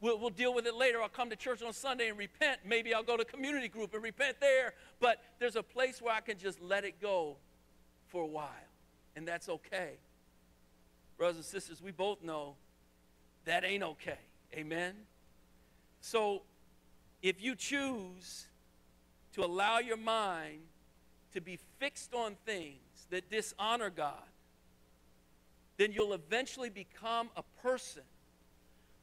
We'll, 0.00 0.18
we'll 0.18 0.30
deal 0.30 0.54
with 0.54 0.66
it 0.66 0.74
later. 0.74 1.02
I'll 1.02 1.08
come 1.08 1.30
to 1.30 1.36
church 1.36 1.62
on 1.62 1.72
Sunday 1.72 2.08
and 2.08 2.18
repent. 2.18 2.60
Maybe 2.64 2.94
I'll 2.94 3.02
go 3.02 3.16
to 3.16 3.24
community 3.24 3.68
group 3.68 3.94
and 3.94 4.02
repent 4.02 4.36
there. 4.40 4.74
But 5.00 5.22
there's 5.38 5.56
a 5.56 5.62
place 5.62 6.00
where 6.00 6.14
I 6.14 6.20
can 6.20 6.38
just 6.38 6.60
let 6.60 6.84
it 6.84 7.00
go 7.00 7.36
for 8.06 8.22
a 8.22 8.26
while, 8.26 8.48
and 9.16 9.26
that's 9.26 9.48
okay. 9.48 9.92
Brothers 11.16 11.36
and 11.36 11.44
sisters, 11.44 11.82
we 11.82 11.90
both 11.90 12.22
know 12.22 12.54
that 13.44 13.64
ain't 13.64 13.82
okay. 13.82 14.18
Amen? 14.54 14.94
So 16.00 16.42
if 17.22 17.42
you 17.42 17.54
choose 17.54 18.46
to 19.34 19.44
allow 19.44 19.78
your 19.78 19.96
mind 19.96 20.60
to 21.32 21.40
be 21.40 21.58
fixed 21.78 22.14
on 22.14 22.36
things 22.46 23.06
that 23.10 23.30
dishonor 23.30 23.90
God, 23.90 24.12
then 25.76 25.92
you'll 25.92 26.12
eventually 26.12 26.70
become 26.70 27.30
a 27.36 27.42
person 27.62 28.02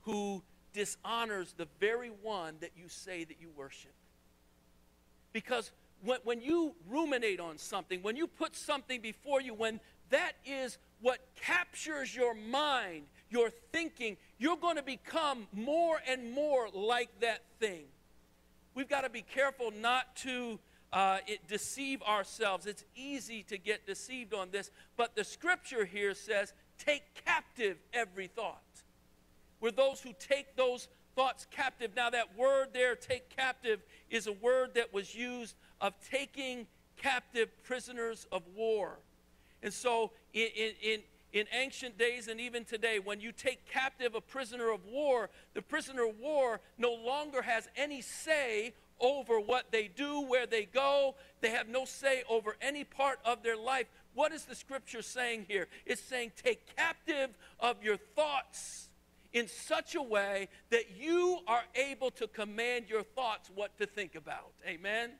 who 0.02 0.44
dishonors 0.74 1.54
the 1.58 1.68
very 1.80 2.10
one 2.22 2.56
that 2.60 2.72
you 2.76 2.90
say 2.90 3.24
that 3.24 3.38
you 3.40 3.50
worship. 3.56 3.94
Because 5.32 5.72
when, 6.04 6.20
when 6.24 6.42
you 6.42 6.76
ruminate 6.90 7.40
on 7.40 7.58
something, 7.58 8.02
when 8.02 8.16
you 8.16 8.28
put 8.28 8.56
something 8.56 9.02
before 9.02 9.42
you, 9.42 9.54
when 9.54 9.80
that 10.10 10.34
is 10.46 10.78
what 11.02 11.20
captures 11.36 12.16
your 12.16 12.34
mind, 12.34 13.04
your 13.30 13.50
thinking, 13.72 14.18
you're 14.38 14.58
going 14.58 14.76
to 14.76 14.84
become 14.84 15.48
more 15.54 16.00
and 16.08 16.32
more 16.32 16.68
like 16.74 17.10
that 17.22 17.42
thing. 17.60 17.86
We've 18.76 18.90
got 18.90 19.02
to 19.02 19.10
be 19.10 19.22
careful 19.22 19.72
not 19.82 20.16
to 20.18 20.60
uh, 20.94 21.20
it, 21.26 21.48
deceive 21.48 22.02
ourselves. 22.04 22.66
It's 22.66 22.84
easy 22.96 23.42
to 23.44 23.58
get 23.58 23.88
deceived 23.88 24.34
on 24.34 24.50
this, 24.52 24.70
but 24.98 25.16
the 25.16 25.24
scripture 25.24 25.86
here 25.86 26.14
says, 26.14 26.54
take 26.78 27.04
captive 27.26 27.78
every 27.94 28.28
thought. 28.28 28.62
We're 29.62 29.72
those 29.72 30.02
who 30.02 30.14
take 30.20 30.56
those 30.56 30.90
thoughts 31.16 31.48
captive. 31.50 31.92
Now, 31.96 32.10
that 32.10 32.38
word 32.38 32.70
there, 32.74 32.96
take 32.96 33.36
captive, 33.36 33.82
is 34.10 34.28
a 34.28 34.34
word 34.34 34.76
that 34.76 34.94
was 34.94 35.16
used 35.16 35.56
of 35.82 35.94
taking 36.12 36.68
captive 36.98 37.50
prisoners 37.64 38.28
of 38.32 38.44
war. 38.56 39.00
And 39.64 39.74
so, 39.74 40.12
in, 40.34 40.50
in, 40.82 41.00
in 41.36 41.46
ancient 41.52 41.98
days 41.98 42.30
and 42.30 42.40
even 42.40 42.64
today, 42.64 42.98
when 42.98 43.20
you 43.20 43.34
take 43.34 43.66
captive 43.70 44.16
a 44.16 44.22
prisoner 44.22 44.72
of 44.72 44.86
war, 44.86 45.30
the 45.54 45.62
prisoner 45.62 46.08
of 46.08 46.18
war 46.18 46.62
no 46.78 46.94
longer 46.94 47.42
has 47.42 47.68
any 47.76 48.02
say 48.02 48.74
over 49.02 49.38
what 49.42 49.70
they 49.70 49.90
do, 49.90 50.22
where 50.22 50.48
they 50.48 50.64
go. 50.64 51.14
They 51.42 51.50
have 51.50 51.68
no 51.68 51.84
say 51.84 52.24
over 52.30 52.56
any 52.62 52.86
part 52.86 53.20
of 53.26 53.44
their 53.44 53.58
life. 53.58 53.88
What 54.14 54.32
is 54.32 54.46
the 54.46 54.56
scripture 54.56 55.02
saying 55.02 55.48
here? 55.50 55.68
It's 55.86 56.02
saying, 56.02 56.32
take 56.42 56.74
captive 56.78 57.32
of 57.60 57.84
your 57.84 57.98
thoughts 57.98 58.88
in 59.34 59.50
such 59.50 59.96
a 59.96 60.02
way 60.02 60.48
that 60.70 60.96
you 60.98 61.40
are 61.48 61.64
able 61.76 62.12
to 62.12 62.28
command 62.28 62.86
your 62.88 63.04
thoughts 63.04 63.52
what 63.54 63.78
to 63.80 63.86
think 63.86 64.16
about. 64.16 64.54
Amen? 64.66 65.12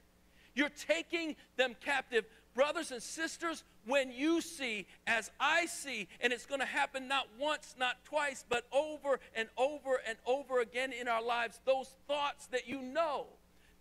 You're 0.54 0.70
taking 0.70 1.36
them 1.58 1.76
captive 1.84 2.24
brothers 2.56 2.92
and 2.92 3.04
sisters, 3.04 3.64
when 3.86 4.12
you 4.12 4.42
see, 4.42 4.88
as 5.06 5.30
I 5.40 5.68
see, 5.68 6.08
and 6.22 6.34
it's 6.34 6.46
going 6.46 6.62
to 6.62 6.66
happen 6.66 7.08
not 7.08 7.28
once, 7.40 7.76
not 7.78 8.04
twice, 8.06 8.44
but 8.48 8.66
over 8.72 9.20
and 9.36 9.48
over 9.58 10.02
and 10.08 10.18
over 10.26 10.62
again 10.62 10.92
in 10.94 11.08
our 11.08 11.22
lives, 11.22 11.60
those 11.66 11.94
thoughts 12.08 12.48
that 12.48 12.68
you 12.68 12.82
know 12.82 13.28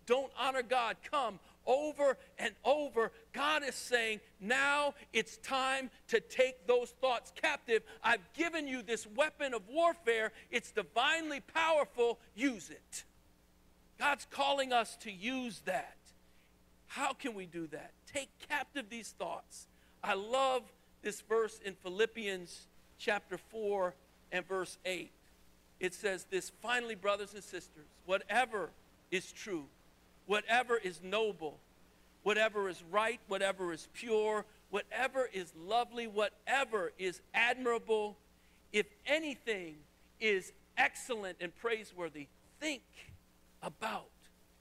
don't 0.07 0.31
honor 0.39 0.63
God 0.63 0.97
come 1.11 1.39
over 1.67 2.19
and 2.39 2.55
over. 2.65 3.11
God 3.33 3.63
is 3.65 3.75
saying, 3.75 4.21
now 4.41 4.95
it's 5.13 5.39
time 5.39 5.91
to 6.09 6.21
take 6.21 6.67
those 6.67 6.91
thoughts 7.01 7.33
captive. 7.41 7.83
I've 8.03 8.21
given 8.35 8.69
you 8.69 8.83
this 8.83 9.07
weapon 9.07 9.55
of 9.55 9.63
warfare, 9.69 10.33
it's 10.51 10.73
divinely 10.73 11.41
powerful. 11.41 12.19
Use 12.35 12.69
it. 12.69 13.05
God's 13.99 14.27
calling 14.31 14.73
us 14.73 14.97
to 15.03 15.11
use 15.11 15.63
that. 15.65 15.97
How 16.95 17.13
can 17.13 17.35
we 17.35 17.47
do 17.47 17.67
that? 17.73 17.91
Take 18.07 18.29
captive 18.49 18.89
these 18.89 19.17
thoughts. 19.19 19.67
I 20.05 20.15
love 20.15 20.63
this 21.03 21.23
verse 21.23 21.59
in 21.65 21.75
Philippians 21.75 22.69
chapter 22.99 23.37
4 23.37 23.93
and 24.31 24.47
verse 24.47 24.79
8. 24.85 25.11
It 25.81 25.93
says 25.93 26.25
this 26.31 26.53
finally, 26.63 26.95
brothers 26.95 27.35
and 27.35 27.43
sisters, 27.43 27.87
whatever 28.07 28.71
is 29.11 29.33
true, 29.33 29.65
whatever 30.27 30.77
is 30.77 31.01
noble, 31.03 31.59
whatever 32.23 32.69
is 32.69 32.81
right, 32.93 33.19
whatever 33.27 33.73
is 33.73 33.89
pure, 33.93 34.45
whatever 34.71 35.29
is 35.33 35.53
lovely, 35.67 36.07
whatever 36.07 36.93
is 36.97 37.21
admirable, 37.35 38.17
if 38.73 38.87
anything 39.05 39.75
is 40.21 40.53
excellent 40.79 41.39
and 41.41 41.53
praiseworthy, 41.57 42.29
think 42.61 42.85
about 43.65 44.11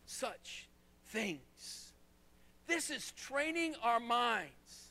such 0.08 0.68
things. 1.06 1.83
This 2.68 2.90
is 2.90 3.12
training 3.12 3.76
our 3.84 4.00
minds. 4.00 4.90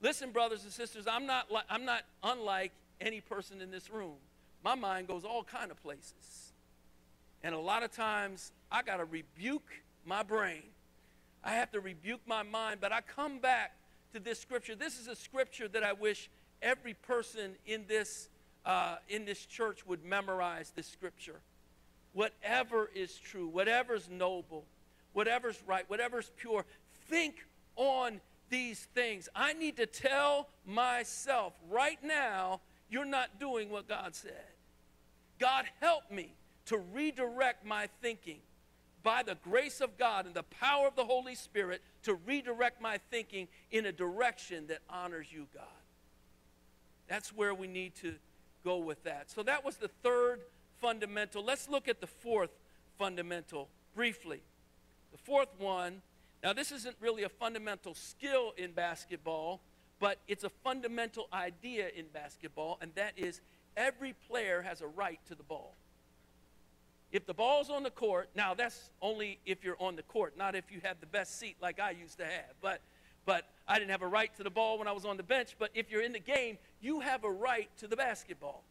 Listen, 0.00 0.30
brothers 0.30 0.62
and 0.64 0.72
sisters, 0.72 1.06
I'm 1.06 1.26
not, 1.26 1.50
li- 1.50 1.60
I'm 1.68 1.84
not 1.84 2.02
unlike 2.22 2.72
any 3.00 3.20
person 3.20 3.60
in 3.60 3.70
this 3.70 3.90
room. 3.90 4.16
My 4.64 4.74
mind 4.74 5.08
goes 5.08 5.24
all 5.24 5.42
kind 5.42 5.70
of 5.70 5.82
places. 5.82 6.52
And 7.42 7.54
a 7.54 7.58
lot 7.58 7.82
of 7.82 7.92
times 7.92 8.52
I 8.70 8.82
got 8.82 8.96
to 8.98 9.04
rebuke 9.04 9.70
my 10.04 10.22
brain. 10.22 10.62
I 11.44 11.52
have 11.52 11.70
to 11.72 11.80
rebuke 11.80 12.20
my 12.26 12.42
mind, 12.42 12.80
but 12.80 12.92
I 12.92 13.00
come 13.00 13.38
back 13.38 13.72
to 14.12 14.20
this 14.20 14.38
scripture. 14.38 14.74
This 14.74 14.98
is 14.98 15.08
a 15.08 15.16
scripture 15.16 15.68
that 15.68 15.82
I 15.82 15.92
wish 15.92 16.30
every 16.62 16.94
person 16.94 17.52
in 17.66 17.84
this, 17.86 18.28
uh, 18.64 18.96
in 19.08 19.24
this 19.24 19.46
church 19.46 19.86
would 19.86 20.04
memorize 20.04 20.72
this 20.74 20.86
scripture. 20.86 21.40
Whatever 22.12 22.90
is 22.94 23.16
true, 23.16 23.46
whatever's 23.46 24.08
noble, 24.08 24.64
whatever's 25.12 25.62
right, 25.66 25.84
whatever's 25.88 26.30
pure, 26.36 26.64
think 27.08 27.44
on 27.76 28.20
these 28.50 28.86
things. 28.94 29.28
I 29.34 29.52
need 29.52 29.76
to 29.76 29.86
tell 29.86 30.48
myself 30.66 31.52
right 31.70 31.98
now, 32.02 32.60
you're 32.90 33.04
not 33.04 33.38
doing 33.38 33.70
what 33.70 33.88
God 33.88 34.14
said. 34.14 34.32
God, 35.38 35.66
help 35.80 36.10
me 36.10 36.34
to 36.66 36.78
redirect 36.78 37.64
my 37.64 37.88
thinking 38.02 38.38
by 39.02 39.22
the 39.22 39.36
grace 39.36 39.80
of 39.80 39.96
God 39.96 40.26
and 40.26 40.34
the 40.34 40.42
power 40.42 40.86
of 40.86 40.96
the 40.96 41.04
Holy 41.04 41.34
Spirit 41.34 41.82
to 42.02 42.14
redirect 42.14 42.82
my 42.82 42.98
thinking 43.10 43.48
in 43.70 43.86
a 43.86 43.92
direction 43.92 44.66
that 44.66 44.78
honors 44.90 45.28
you, 45.30 45.46
God. 45.54 45.64
That's 47.08 47.34
where 47.34 47.54
we 47.54 47.68
need 47.68 47.94
to 47.96 48.14
go 48.64 48.78
with 48.78 49.02
that. 49.04 49.30
So 49.30 49.42
that 49.44 49.64
was 49.64 49.76
the 49.76 49.88
third 50.02 50.40
fundamental. 50.80 51.44
Let's 51.44 51.68
look 51.68 51.88
at 51.88 52.00
the 52.00 52.06
fourth 52.06 52.50
fundamental 52.98 53.68
briefly. 53.94 54.42
The 55.12 55.18
fourth 55.18 55.48
one 55.58 56.02
now, 56.42 56.52
this 56.52 56.70
isn't 56.70 56.96
really 57.00 57.24
a 57.24 57.28
fundamental 57.28 57.94
skill 57.94 58.52
in 58.56 58.72
basketball, 58.72 59.60
but 59.98 60.18
it's 60.28 60.44
a 60.44 60.50
fundamental 60.62 61.28
idea 61.32 61.88
in 61.96 62.06
basketball, 62.12 62.78
and 62.80 62.92
that 62.94 63.12
is 63.16 63.40
every 63.76 64.14
player 64.28 64.62
has 64.62 64.80
a 64.80 64.86
right 64.86 65.18
to 65.26 65.34
the 65.34 65.42
ball. 65.42 65.74
If 67.10 67.26
the 67.26 67.34
ball's 67.34 67.70
on 67.70 67.82
the 67.82 67.90
court, 67.90 68.28
now 68.36 68.54
that's 68.54 68.90
only 69.00 69.38
if 69.46 69.64
you're 69.64 69.80
on 69.80 69.96
the 69.96 70.02
court, 70.02 70.36
not 70.36 70.54
if 70.54 70.70
you 70.70 70.80
have 70.84 71.00
the 71.00 71.06
best 71.06 71.38
seat 71.38 71.56
like 71.60 71.80
I 71.80 71.90
used 71.92 72.18
to 72.18 72.24
have. 72.24 72.54
But 72.60 72.80
but 73.24 73.44
I 73.66 73.78
didn't 73.78 73.90
have 73.90 74.00
a 74.00 74.06
right 74.06 74.34
to 74.36 74.42
the 74.42 74.50
ball 74.50 74.78
when 74.78 74.88
I 74.88 74.92
was 74.92 75.04
on 75.04 75.18
the 75.18 75.22
bench, 75.22 75.56
but 75.58 75.70
if 75.74 75.90
you're 75.90 76.00
in 76.00 76.12
the 76.12 76.18
game, 76.18 76.56
you 76.80 77.00
have 77.00 77.24
a 77.24 77.30
right 77.30 77.68
to 77.76 77.86
the 77.86 77.94
basketball. 77.94 78.64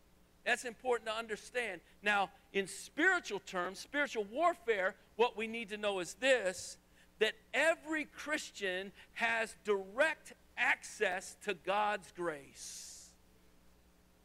That's 0.46 0.66
important 0.66 1.10
to 1.10 1.16
understand. 1.16 1.82
Now, 2.02 2.32
in 2.54 2.68
spiritual 2.68 3.40
terms, 3.40 3.78
spiritual 3.78 4.26
warfare, 4.32 4.96
what 5.16 5.38
we 5.38 5.46
need 5.46 5.70
to 5.70 5.78
know 5.78 6.00
is 6.00 6.16
this 6.16 6.78
that 7.20 7.34
every 7.54 8.06
Christian 8.06 8.92
has 9.14 9.56
direct 9.64 10.34
access 10.58 11.36
to 11.44 11.54
God's 11.54 12.12
grace. 12.16 13.10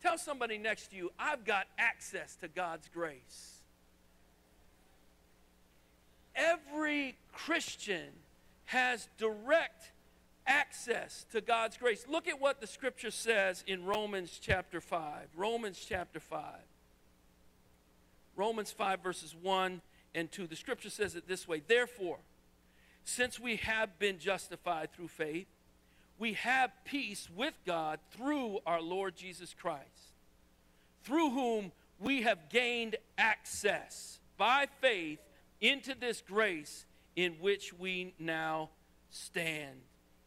Tell 0.02 0.18
somebody 0.18 0.58
next 0.58 0.88
to 0.88 0.96
you, 0.96 1.10
I've 1.18 1.44
got 1.44 1.66
access 1.78 2.36
to 2.36 2.48
God's 2.48 2.88
grace. 2.92 3.58
Every 6.34 7.16
Christian 7.32 8.08
has 8.64 9.08
direct 9.18 9.92
access 10.46 11.24
to 11.30 11.40
God's 11.40 11.76
grace. 11.76 12.06
Look 12.08 12.26
at 12.26 12.40
what 12.40 12.60
the 12.60 12.66
scripture 12.66 13.10
says 13.10 13.62
in 13.66 13.84
Romans 13.84 14.40
chapter 14.42 14.80
5. 14.80 15.28
Romans 15.36 15.84
chapter 15.86 16.18
5. 16.18 16.42
Romans 18.34 18.72
5, 18.72 19.02
verses 19.02 19.36
1 19.40 19.82
and 20.14 20.32
2. 20.32 20.46
The 20.46 20.56
scripture 20.56 20.90
says 20.90 21.14
it 21.14 21.28
this 21.28 21.46
way 21.46 21.62
Therefore, 21.66 22.18
since 23.04 23.38
we 23.38 23.56
have 23.56 23.98
been 23.98 24.18
justified 24.18 24.92
through 24.92 25.08
faith, 25.08 25.46
we 26.18 26.34
have 26.34 26.70
peace 26.84 27.28
with 27.34 27.54
God 27.66 27.98
through 28.12 28.60
our 28.66 28.80
Lord 28.80 29.16
Jesus 29.16 29.54
Christ, 29.54 30.12
through 31.04 31.30
whom 31.30 31.72
we 31.98 32.22
have 32.22 32.48
gained 32.48 32.96
access 33.18 34.20
by 34.36 34.66
faith 34.80 35.18
into 35.60 35.94
this 35.98 36.20
grace 36.20 36.86
in 37.16 37.32
which 37.40 37.72
we 37.72 38.14
now 38.18 38.70
stand. 39.10 39.80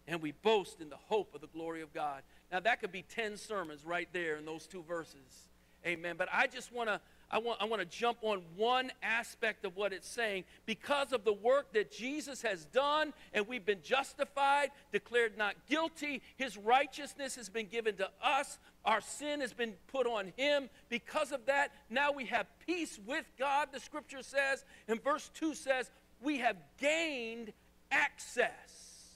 And 0.07 0.21
we 0.21 0.33
boast 0.33 0.81
in 0.81 0.89
the 0.89 0.97
hope 1.07 1.33
of 1.33 1.41
the 1.41 1.47
glory 1.47 1.81
of 1.81 1.93
God. 1.93 2.21
Now, 2.51 2.59
that 2.59 2.79
could 2.79 2.91
be 2.91 3.01
10 3.01 3.37
sermons 3.37 3.83
right 3.85 4.07
there 4.13 4.37
in 4.37 4.45
those 4.45 4.67
two 4.67 4.83
verses. 4.83 5.49
Amen. 5.85 6.15
But 6.17 6.29
I 6.31 6.47
just 6.47 6.71
want 6.71 6.89
to 6.89 6.99
I 7.31 7.39
want, 7.39 7.61
I 7.61 7.65
want 7.65 7.81
to 7.81 7.85
jump 7.85 8.19
on 8.21 8.41
one 8.55 8.91
aspect 9.01 9.65
of 9.65 9.75
what 9.75 9.93
it's 9.93 10.07
saying. 10.07 10.43
Because 10.65 11.11
of 11.11 11.23
the 11.23 11.33
work 11.33 11.73
that 11.73 11.91
Jesus 11.91 12.41
has 12.43 12.65
done, 12.65 13.13
and 13.33 13.47
we've 13.47 13.65
been 13.65 13.81
justified, 13.83 14.69
declared 14.91 15.37
not 15.37 15.55
guilty, 15.67 16.21
his 16.37 16.55
righteousness 16.55 17.35
has 17.35 17.49
been 17.49 17.65
given 17.67 17.95
to 17.97 18.09
us, 18.23 18.59
our 18.85 19.01
sin 19.01 19.41
has 19.41 19.53
been 19.53 19.73
put 19.87 20.05
on 20.05 20.33
him. 20.37 20.69
Because 20.89 21.31
of 21.31 21.45
that, 21.47 21.71
now 21.89 22.11
we 22.11 22.25
have 22.25 22.45
peace 22.65 22.99
with 23.05 23.25
God, 23.39 23.69
the 23.71 23.79
scripture 23.79 24.21
says. 24.21 24.63
And 24.87 25.03
verse 25.03 25.31
2 25.33 25.55
says, 25.55 25.89
We 26.21 26.37
have 26.37 26.57
gained 26.77 27.53
access. 27.91 29.15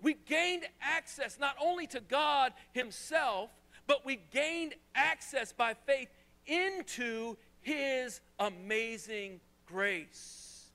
We 0.00 0.14
gained 0.14 0.64
access 0.80 1.38
not 1.40 1.56
only 1.60 1.88
to 1.88 2.00
God 2.00 2.52
himself, 2.72 3.50
but 3.88 4.04
we 4.04 4.20
gained 4.30 4.74
access 4.94 5.52
by 5.52 5.74
faith 5.74 6.08
into 6.46 7.36
his 7.60 8.20
amazing 8.38 9.40
grace. 9.66 10.70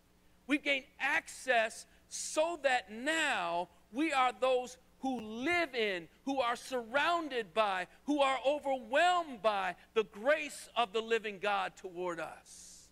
We 0.47 0.57
gain 0.57 0.83
access 0.99 1.85
so 2.09 2.59
that 2.63 2.91
now 2.91 3.69
we 3.91 4.11
are 4.11 4.31
those 4.39 4.77
who 4.99 5.19
live 5.19 5.73
in, 5.73 6.07
who 6.25 6.39
are 6.39 6.55
surrounded 6.55 7.53
by, 7.53 7.87
who 8.03 8.19
are 8.19 8.37
overwhelmed 8.45 9.41
by 9.41 9.75
the 9.93 10.03
grace 10.03 10.69
of 10.75 10.93
the 10.93 11.01
living 11.01 11.39
God 11.41 11.73
toward 11.75 12.19
us. 12.19 12.89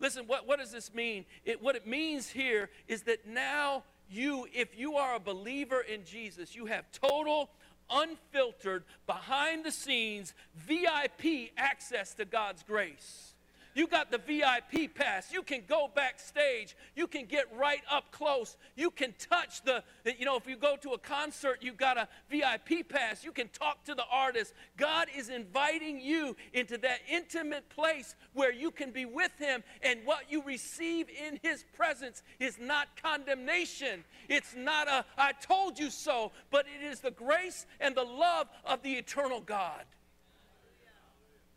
Listen, 0.00 0.26
what, 0.26 0.46
what 0.46 0.58
does 0.58 0.72
this 0.72 0.92
mean? 0.94 1.24
It, 1.44 1.62
what 1.62 1.76
it 1.76 1.86
means 1.86 2.28
here 2.28 2.70
is 2.86 3.02
that 3.02 3.26
now 3.26 3.84
you, 4.10 4.46
if 4.52 4.78
you 4.78 4.94
are 4.94 5.16
a 5.16 5.20
believer 5.20 5.80
in 5.80 6.04
Jesus, 6.04 6.54
you 6.56 6.66
have 6.66 6.90
total 6.92 7.50
unfiltered, 7.90 8.84
behind 9.06 9.64
the 9.64 9.72
scenes, 9.72 10.34
VIP 10.54 11.50
access 11.56 12.14
to 12.14 12.24
God's 12.24 12.62
grace. 12.62 13.34
You 13.74 13.86
got 13.86 14.10
the 14.10 14.18
VIP 14.18 14.94
pass. 14.94 15.32
You 15.32 15.42
can 15.42 15.62
go 15.68 15.90
backstage. 15.94 16.76
You 16.96 17.06
can 17.06 17.26
get 17.26 17.44
right 17.56 17.82
up 17.90 18.10
close. 18.10 18.56
You 18.76 18.90
can 18.90 19.14
touch 19.18 19.62
the, 19.62 19.82
you 20.18 20.24
know, 20.24 20.36
if 20.36 20.46
you 20.46 20.56
go 20.56 20.76
to 20.76 20.90
a 20.92 20.98
concert, 20.98 21.58
you 21.60 21.72
got 21.72 21.96
a 21.96 22.08
VIP 22.30 22.88
pass. 22.88 23.24
You 23.24 23.32
can 23.32 23.48
talk 23.48 23.84
to 23.84 23.94
the 23.94 24.04
artist. 24.10 24.54
God 24.76 25.08
is 25.16 25.28
inviting 25.28 26.00
you 26.00 26.36
into 26.52 26.78
that 26.78 27.00
intimate 27.10 27.68
place 27.68 28.16
where 28.32 28.52
you 28.52 28.70
can 28.70 28.90
be 28.90 29.04
with 29.04 29.32
Him. 29.38 29.62
And 29.82 30.00
what 30.04 30.30
you 30.30 30.42
receive 30.42 31.08
in 31.08 31.38
His 31.42 31.64
presence 31.76 32.22
is 32.40 32.58
not 32.58 32.88
condemnation. 33.00 34.04
It's 34.28 34.54
not 34.56 34.88
a, 34.88 35.04
I 35.16 35.32
told 35.32 35.78
you 35.78 35.90
so, 35.90 36.32
but 36.50 36.66
it 36.66 36.84
is 36.84 37.00
the 37.00 37.10
grace 37.10 37.66
and 37.80 37.94
the 37.94 38.04
love 38.04 38.48
of 38.64 38.82
the 38.82 38.94
eternal 38.94 39.40
God. 39.40 39.84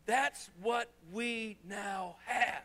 That's 0.05 0.49
what 0.61 0.89
we 1.11 1.57
now 1.67 2.17
have. 2.25 2.63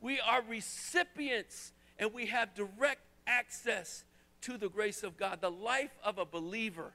We 0.00 0.20
are 0.20 0.42
recipients 0.48 1.72
and 1.98 2.12
we 2.12 2.26
have 2.26 2.54
direct 2.54 3.00
access 3.26 4.04
to 4.42 4.58
the 4.58 4.68
grace 4.68 5.02
of 5.02 5.16
God. 5.16 5.40
The 5.40 5.50
life 5.50 5.96
of 6.04 6.18
a 6.18 6.24
believer 6.24 6.92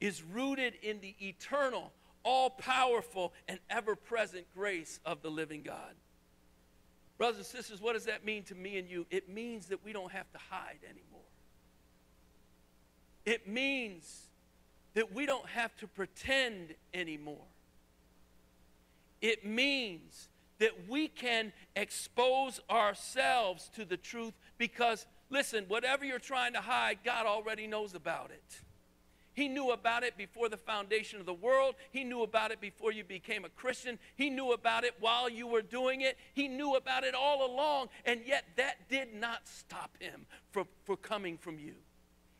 is 0.00 0.22
rooted 0.22 0.74
in 0.82 1.00
the 1.00 1.14
eternal, 1.20 1.92
all 2.22 2.50
powerful, 2.50 3.32
and 3.48 3.58
ever 3.68 3.96
present 3.96 4.46
grace 4.54 5.00
of 5.04 5.22
the 5.22 5.30
living 5.30 5.62
God. 5.62 5.94
Brothers 7.18 7.38
and 7.38 7.46
sisters, 7.46 7.80
what 7.80 7.94
does 7.94 8.06
that 8.06 8.24
mean 8.24 8.44
to 8.44 8.54
me 8.54 8.78
and 8.78 8.88
you? 8.88 9.06
It 9.10 9.28
means 9.28 9.66
that 9.66 9.84
we 9.84 9.92
don't 9.92 10.12
have 10.12 10.30
to 10.32 10.38
hide 10.50 10.78
anymore. 10.84 11.20
It 13.26 13.46
means 13.46 14.28
that 14.94 15.12
we 15.12 15.26
don't 15.26 15.46
have 15.46 15.76
to 15.76 15.86
pretend 15.86 16.74
anymore. 16.94 17.44
It 19.20 19.44
means 19.44 20.28
that 20.58 20.88
we 20.88 21.08
can 21.08 21.52
expose 21.74 22.60
ourselves 22.70 23.70
to 23.74 23.84
the 23.84 23.96
truth 23.96 24.34
because, 24.58 25.06
listen, 25.30 25.64
whatever 25.68 26.04
you're 26.04 26.18
trying 26.18 26.52
to 26.52 26.60
hide, 26.60 26.98
God 27.04 27.26
already 27.26 27.66
knows 27.66 27.94
about 27.94 28.30
it. 28.30 28.60
He 29.32 29.48
knew 29.48 29.70
about 29.70 30.02
it 30.02 30.18
before 30.18 30.48
the 30.48 30.56
foundation 30.56 31.20
of 31.20 31.26
the 31.26 31.32
world. 31.32 31.76
He 31.92 32.04
knew 32.04 32.22
about 32.22 32.50
it 32.50 32.60
before 32.60 32.92
you 32.92 33.04
became 33.04 33.44
a 33.44 33.48
Christian. 33.48 33.98
He 34.16 34.28
knew 34.28 34.52
about 34.52 34.84
it 34.84 34.94
while 35.00 35.30
you 35.30 35.46
were 35.46 35.62
doing 35.62 36.02
it. 36.02 36.18
He 36.34 36.48
knew 36.48 36.74
about 36.74 37.04
it 37.04 37.14
all 37.14 37.50
along, 37.50 37.88
and 38.04 38.20
yet 38.26 38.44
that 38.56 38.88
did 38.88 39.14
not 39.14 39.46
stop 39.48 39.96
him 39.98 40.26
for, 40.50 40.64
for 40.84 40.96
coming 40.96 41.38
from 41.38 41.58
you. 41.58 41.74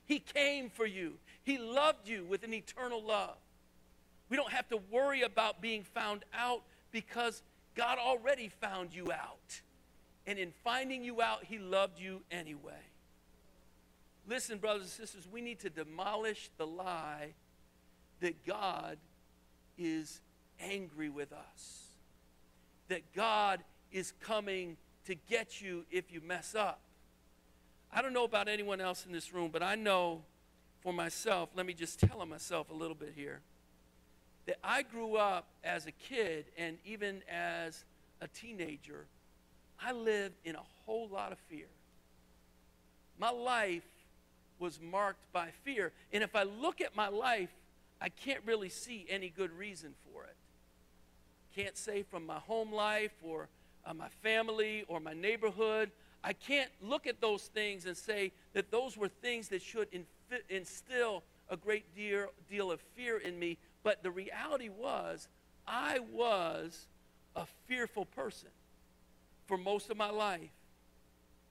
He 0.05 0.19
came 0.19 0.69
for 0.69 0.87
you, 0.87 1.15
He 1.43 1.57
loved 1.57 2.09
you 2.09 2.25
with 2.25 2.43
an 2.43 2.53
eternal 2.53 3.03
love. 3.03 3.39
We 4.31 4.37
don't 4.37 4.53
have 4.53 4.69
to 4.69 4.79
worry 4.91 5.23
about 5.23 5.61
being 5.61 5.83
found 5.83 6.25
out 6.33 6.63
because 6.93 7.43
God 7.75 7.99
already 7.99 8.49
found 8.49 8.95
you 8.95 9.13
out. 9.13 9.61
And 10.27 10.39
in 10.39 10.53
finding 10.63 11.03
you 11.03 11.21
out, 11.21 11.45
He 11.45 11.59
loved 11.59 11.99
you 11.99 12.23
anyway. 12.31 12.73
Listen, 14.29 14.59
brothers 14.59 14.83
and 14.83 14.91
sisters, 14.91 15.27
we 15.31 15.41
need 15.41 15.59
to 15.61 15.71
demolish 15.71 16.51
the 16.57 16.67
lie 16.67 17.35
that 18.21 18.47
God 18.47 18.99
is 19.77 20.21
angry 20.61 21.09
with 21.09 21.33
us, 21.33 21.85
that 22.89 23.13
God 23.15 23.65
is 23.91 24.13
coming 24.21 24.77
to 25.07 25.17
get 25.17 25.61
you 25.61 25.85
if 25.91 26.13
you 26.13 26.21
mess 26.21 26.55
up. 26.55 26.81
I 27.93 28.03
don't 28.03 28.13
know 28.13 28.25
about 28.25 28.47
anyone 28.47 28.81
else 28.81 29.05
in 29.05 29.13
this 29.13 29.33
room, 29.33 29.51
but 29.53 29.63
I 29.63 29.75
know 29.75 30.23
for 30.81 30.93
myself, 30.93 31.49
let 31.57 31.67
me 31.67 31.73
just 31.73 31.99
tell 31.99 32.25
myself 32.25 32.71
a 32.71 32.75
little 32.75 32.95
bit 32.95 33.15
here 33.17 33.41
that 34.47 34.57
I 34.65 34.83
grew 34.83 35.17
up 35.17 35.47
as 35.63 35.87
a 35.87 35.93
kid 35.93 36.47
and 36.57 36.79
even 36.85 37.23
as 37.31 37.85
a 38.21 38.29
teenager, 38.29 39.07
I 39.83 39.93
lived 39.93 40.37
in 40.45 40.55
a 40.55 40.63
whole 40.85 41.09
lot 41.09 41.33
of 41.33 41.39
fear. 41.49 41.69
My 43.19 43.31
life 43.31 43.85
was 44.59 44.79
marked 44.81 45.33
by 45.33 45.49
fear. 45.65 45.93
And 46.13 46.23
if 46.23 46.37
I 46.37 46.43
look 46.45 46.81
at 46.81 46.95
my 46.95 47.09
life, 47.09 47.51
I 48.01 48.09
can't 48.09 48.41
really 48.45 48.69
see 48.69 49.07
any 49.09 49.31
good 49.31 49.53
reason 49.53 49.95
for 50.05 50.25
it. 50.25 50.37
Can't 51.55 51.77
say 51.77 52.03
from 52.03 52.27
my 52.27 52.39
home 52.39 52.73
life 52.73 53.13
or 53.23 53.49
uh, 53.85 53.95
my 53.95 54.09
family 54.23 54.85
or 54.89 55.01
my 55.01 55.15
neighborhood. 55.15 55.91
I 56.23 56.35
can't 56.35 56.71
look 56.83 57.07
at 57.07 57.21
those 57.21 57.45
things 57.45 57.87
and 57.87 57.97
say 57.97 58.33
that 58.53 58.71
those 58.71 58.97
were 58.97 59.09
things 59.09 59.49
that 59.49 59.63
should 59.63 59.89
instill 60.49 61.23
a 61.49 61.57
great 61.57 61.95
deal, 61.95 62.27
deal 62.49 62.71
of 62.71 62.81
fear 62.95 63.19
in 63.19 63.39
me 63.39 63.57
but 63.83 64.03
the 64.03 64.11
reality 64.11 64.69
was, 64.69 65.29
I 65.67 66.01
was 66.13 66.87
a 67.37 67.47
fearful 67.67 68.05
person 68.05 68.49
for 69.47 69.57
most 69.57 69.91
of 69.91 69.97
my 69.97 70.11
life. 70.11 70.51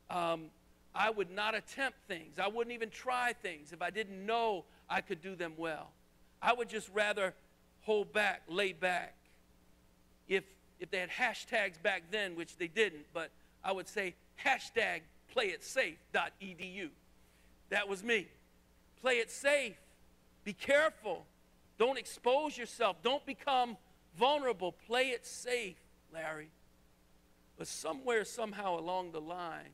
Um, 0.09 0.45
I 0.93 1.09
would 1.09 1.31
not 1.31 1.55
attempt 1.55 1.97
things. 2.07 2.39
I 2.39 2.47
wouldn't 2.47 2.73
even 2.73 2.89
try 2.89 3.33
things 3.33 3.71
if 3.71 3.81
I 3.81 3.89
didn't 3.89 4.25
know 4.25 4.65
I 4.89 5.01
could 5.01 5.21
do 5.21 5.35
them 5.35 5.53
well. 5.57 5.91
I 6.41 6.53
would 6.53 6.69
just 6.69 6.89
rather 6.93 7.33
hold 7.83 8.11
back, 8.11 8.41
lay 8.47 8.73
back. 8.73 9.15
If, 10.27 10.43
if 10.79 10.89
they 10.89 10.99
had 10.99 11.09
hashtags 11.09 11.81
back 11.81 12.03
then, 12.11 12.35
which 12.35 12.57
they 12.57 12.67
didn't, 12.67 13.05
but 13.13 13.31
I 13.63 13.71
would 13.71 13.87
say 13.87 14.15
hashtag 14.43 15.01
playitsafe.edu. 15.35 16.89
That 17.69 17.87
was 17.87 18.03
me. 18.03 18.27
Play 19.01 19.15
it 19.15 19.29
safe. 19.29 19.77
Be 20.43 20.53
careful. 20.53 21.25
Don't 21.79 21.97
expose 21.97 22.57
yourself. 22.57 22.97
Don't 23.01 23.25
become 23.25 23.77
vulnerable. 24.17 24.73
Play 24.85 25.07
it 25.07 25.25
safe, 25.25 25.77
Larry. 26.13 26.51
But 27.57 27.67
somewhere, 27.67 28.25
somehow 28.25 28.77
along 28.77 29.13
the 29.13 29.21
line, 29.21 29.71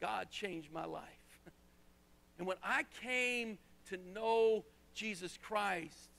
God 0.00 0.30
changed 0.30 0.70
my 0.70 0.84
life. 0.84 1.02
and 2.38 2.46
when 2.46 2.58
I 2.62 2.84
came 3.02 3.58
to 3.88 3.98
know 4.14 4.64
Jesus 4.94 5.38
Christ, 5.42 6.10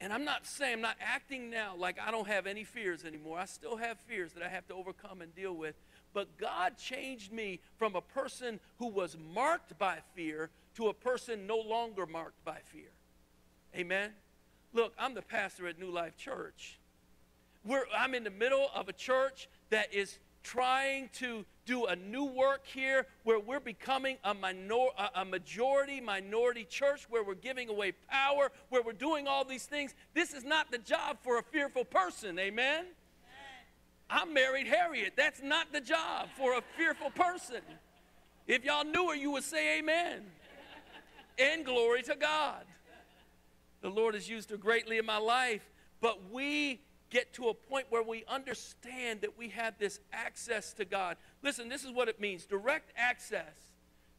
and 0.00 0.12
I'm 0.12 0.24
not 0.24 0.46
saying, 0.46 0.74
I'm 0.74 0.80
not 0.80 0.96
acting 1.00 1.50
now 1.50 1.74
like 1.76 1.98
I 2.00 2.12
don't 2.12 2.28
have 2.28 2.46
any 2.46 2.62
fears 2.62 3.04
anymore. 3.04 3.40
I 3.40 3.46
still 3.46 3.76
have 3.76 3.98
fears 3.98 4.32
that 4.34 4.44
I 4.44 4.48
have 4.48 4.68
to 4.68 4.74
overcome 4.74 5.20
and 5.20 5.34
deal 5.34 5.54
with. 5.54 5.74
But 6.14 6.38
God 6.38 6.78
changed 6.78 7.32
me 7.32 7.58
from 7.76 7.96
a 7.96 8.00
person 8.00 8.60
who 8.78 8.86
was 8.86 9.16
marked 9.34 9.76
by 9.78 9.98
fear 10.14 10.50
to 10.76 10.86
a 10.86 10.94
person 10.94 11.48
no 11.48 11.58
longer 11.58 12.06
marked 12.06 12.44
by 12.44 12.58
fear. 12.64 12.90
Amen. 13.76 14.10
Look, 14.72 14.92
I'm 14.98 15.14
the 15.14 15.22
pastor 15.22 15.66
at 15.68 15.78
New 15.78 15.90
Life 15.90 16.16
Church. 16.16 16.78
We're, 17.64 17.84
I'm 17.96 18.14
in 18.14 18.24
the 18.24 18.30
middle 18.30 18.68
of 18.74 18.88
a 18.88 18.92
church 18.92 19.48
that 19.70 19.92
is 19.92 20.18
trying 20.42 21.10
to 21.12 21.44
do 21.66 21.86
a 21.86 21.96
new 21.96 22.24
work 22.24 22.66
here 22.66 23.06
where 23.24 23.38
we're 23.38 23.60
becoming 23.60 24.16
a, 24.24 24.32
minor, 24.32 24.86
a, 25.14 25.24
majority 25.24 26.00
minority 26.00 26.64
church, 26.64 27.06
where 27.10 27.22
we're 27.22 27.34
giving 27.34 27.68
away 27.68 27.92
power, 28.08 28.50
where 28.70 28.82
we're 28.82 28.92
doing 28.92 29.28
all 29.28 29.44
these 29.44 29.66
things. 29.66 29.94
This 30.14 30.32
is 30.32 30.44
not 30.44 30.70
the 30.70 30.78
job 30.78 31.18
for 31.22 31.38
a 31.38 31.42
fearful 31.42 31.84
person. 31.84 32.38
Amen? 32.38 32.86
I'm 34.08 34.32
married 34.32 34.66
Harriet. 34.66 35.14
That's 35.16 35.42
not 35.42 35.72
the 35.72 35.80
job 35.80 36.28
for 36.38 36.56
a 36.56 36.62
fearful 36.78 37.10
person. 37.10 37.60
If 38.46 38.64
y'all 38.64 38.84
knew 38.84 39.10
her, 39.10 39.14
you 39.14 39.30
would 39.32 39.44
say 39.44 39.78
amen. 39.78 40.22
And 41.38 41.64
glory 41.64 42.02
to 42.04 42.16
God. 42.16 42.64
The 43.80 43.88
Lord 43.90 44.14
has 44.14 44.28
used 44.28 44.50
her 44.50 44.56
greatly 44.56 44.98
in 44.98 45.06
my 45.06 45.18
life, 45.18 45.68
but 46.00 46.30
we 46.30 46.80
get 47.10 47.32
to 47.34 47.48
a 47.48 47.54
point 47.54 47.86
where 47.90 48.02
we 48.02 48.24
understand 48.28 49.22
that 49.22 49.38
we 49.38 49.48
have 49.48 49.78
this 49.78 50.00
access 50.12 50.72
to 50.74 50.84
God. 50.84 51.16
Listen, 51.42 51.68
this 51.68 51.84
is 51.84 51.92
what 51.92 52.08
it 52.08 52.20
means 52.20 52.44
direct 52.44 52.92
access 52.96 53.54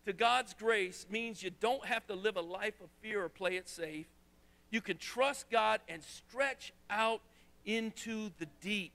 to 0.06 0.14
God's 0.14 0.54
grace 0.54 1.06
means 1.10 1.44
you 1.44 1.52
don't 1.52 1.86
have 1.86 2.08
to 2.08 2.16
live 2.16 2.38
a 2.38 2.42
life 2.42 2.82
of 2.82 2.90
fear 3.02 3.24
or 3.24 3.30
play 3.30 3.58
it 3.58 3.68
safe. 3.70 4.08
You 4.72 4.82
can 4.82 4.98
trust 4.98 5.50
God 5.50 5.82
and 5.88 6.02
stretch 6.04 6.74
out 6.90 7.22
into 7.66 8.32
the 8.40 8.48
deep. 8.62 8.94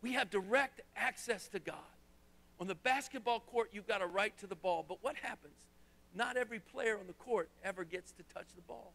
We 0.00 0.12
have 0.12 0.30
direct 0.30 0.80
access 0.94 1.48
to 1.48 1.58
God. 1.58 1.76
On 2.60 2.66
the 2.66 2.74
basketball 2.74 3.40
court, 3.40 3.70
you've 3.72 3.88
got 3.88 4.00
a 4.00 4.06
right 4.06 4.36
to 4.38 4.46
the 4.46 4.54
ball. 4.54 4.84
But 4.86 4.98
what 5.02 5.16
happens? 5.16 5.54
Not 6.16 6.38
every 6.38 6.60
player 6.60 6.98
on 6.98 7.06
the 7.06 7.12
court 7.12 7.50
ever 7.62 7.84
gets 7.84 8.10
to 8.12 8.22
touch 8.34 8.46
the 8.56 8.62
ball. 8.62 8.94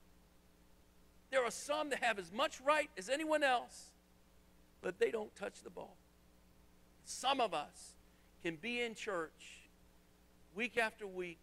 There 1.30 1.46
are 1.46 1.52
some 1.52 1.92
that 1.92 2.04
have 2.04 2.18
as 2.18 2.32
much 2.34 2.60
right 2.60 2.90
as 2.98 3.10
anyone 3.10 3.44
else, 3.44 3.92
but 4.82 5.00
they 5.00 5.12
don't 5.12 5.34
touch 5.36 5.62
the 5.64 5.70
ball. 5.70 5.96
Some 7.06 7.40
of 7.40 7.54
us 7.54 7.94
can 8.44 8.56
be 8.56 8.82
in 8.82 8.96
church 8.96 9.62
week 10.56 10.78
after 10.78 11.06
week, 11.06 11.40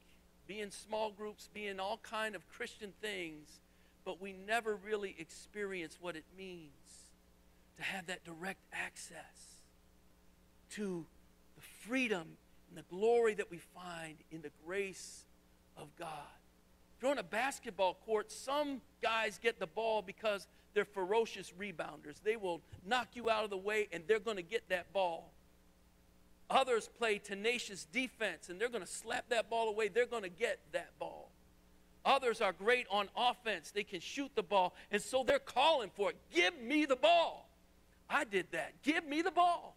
be 0.49 0.61
in 0.61 0.73
small 0.73 1.13
groups, 1.13 1.49
be 1.55 1.69
in 1.69 1.79
all 1.79 2.01
kind 2.03 2.35
of 2.35 2.47
Christian 2.49 2.93
things, 3.01 3.61
but 4.05 4.21
we 4.21 4.33
never 4.33 4.75
really 4.75 5.15
experience 5.17 5.99
what 6.01 6.17
it 6.17 6.25
means 6.37 7.07
to 7.77 7.85
have 7.85 8.07
that 8.07 8.25
direct 8.25 8.61
access 8.73 9.63
to 10.71 11.07
the 11.55 11.63
freedom 11.87 12.37
and 12.69 12.77
the 12.77 12.95
glory 12.95 13.35
that 13.35 13.49
we 13.49 13.59
find 13.59 14.17
in 14.33 14.43
the 14.43 14.51
grace 14.67 15.25
of 15.79 15.95
God. 15.97 16.09
If 16.97 17.03
you're 17.03 17.11
on 17.11 17.19
a 17.19 17.23
basketball 17.23 17.95
court, 18.05 18.33
some 18.33 18.81
guys 19.03 19.39
get 19.41 19.61
the 19.61 19.67
ball 19.67 20.03
because 20.03 20.47
they're 20.75 20.85
ferocious 20.85 21.53
rebounders. 21.59 22.23
They 22.23 22.37
will 22.37 22.61
knock 22.85 23.09
you 23.15 23.31
out 23.31 23.45
of 23.45 23.51
the 23.51 23.57
way 23.57 23.89
and 23.93 24.03
they're 24.07 24.19
going 24.19 24.37
to 24.37 24.43
get 24.43 24.69
that 24.69 24.93
ball. 24.93 25.33
Others 26.51 26.89
play 26.99 27.19
tenacious 27.19 27.85
defense 27.85 28.49
and 28.49 28.61
they're 28.61 28.69
going 28.69 28.85
to 28.85 28.91
slap 28.91 29.29
that 29.29 29.49
ball 29.49 29.69
away. 29.69 29.89
They're 29.89 30.07
going 30.07 30.23
to 30.23 30.29
get 30.29 30.59
that 30.73 30.91
ball. 30.99 31.31
Others 32.05 32.41
are 32.41 32.53
great 32.53 32.87
on 32.91 33.09
offense. 33.17 33.71
They 33.71 33.85
can 33.85 34.01
shoot 34.01 34.31
the 34.35 34.43
ball, 34.43 34.75
and 34.91 35.03
so 35.03 35.25
they're 35.25 35.39
calling 35.39 35.91
for 35.95 36.11
it. 36.11 36.17
Give 36.35 36.59
me 36.61 36.87
the 36.87 36.97
ball. 36.97 37.51
I 38.09 38.25
did 38.25 38.47
that. 38.53 38.83
Give 38.83 39.07
me 39.07 39.21
the 39.21 39.31
ball. 39.31 39.77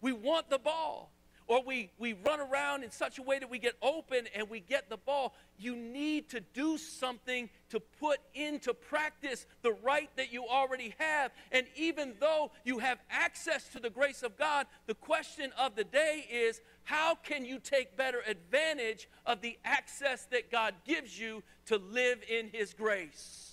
We 0.00 0.12
want 0.12 0.48
the 0.48 0.58
ball 0.58 1.10
or 1.48 1.62
we, 1.64 1.90
we 1.98 2.12
run 2.12 2.40
around 2.40 2.84
in 2.84 2.90
such 2.90 3.18
a 3.18 3.22
way 3.22 3.38
that 3.38 3.48
we 3.48 3.58
get 3.58 3.74
open 3.80 4.26
and 4.34 4.48
we 4.50 4.60
get 4.60 4.90
the 4.90 4.98
ball. 4.98 5.34
You 5.58 5.74
need 5.74 6.28
to 6.30 6.40
do 6.40 6.76
something 6.76 7.48
to 7.70 7.80
put 7.80 8.18
into 8.34 8.74
practice 8.74 9.46
the 9.62 9.72
right 9.72 10.10
that 10.16 10.30
you 10.30 10.46
already 10.46 10.94
have. 10.98 11.32
And 11.50 11.66
even 11.74 12.14
though 12.20 12.50
you 12.64 12.78
have 12.80 12.98
access 13.10 13.66
to 13.70 13.80
the 13.80 13.88
grace 13.88 14.22
of 14.22 14.36
God, 14.36 14.66
the 14.86 14.94
question 14.94 15.50
of 15.58 15.74
the 15.74 15.84
day 15.84 16.26
is 16.30 16.60
how 16.84 17.14
can 17.14 17.46
you 17.46 17.58
take 17.58 17.96
better 17.96 18.22
advantage 18.26 19.08
of 19.24 19.40
the 19.40 19.58
access 19.64 20.26
that 20.26 20.52
God 20.52 20.74
gives 20.86 21.18
you 21.18 21.42
to 21.66 21.78
live 21.78 22.18
in 22.28 22.50
His 22.52 22.74
grace? 22.74 23.48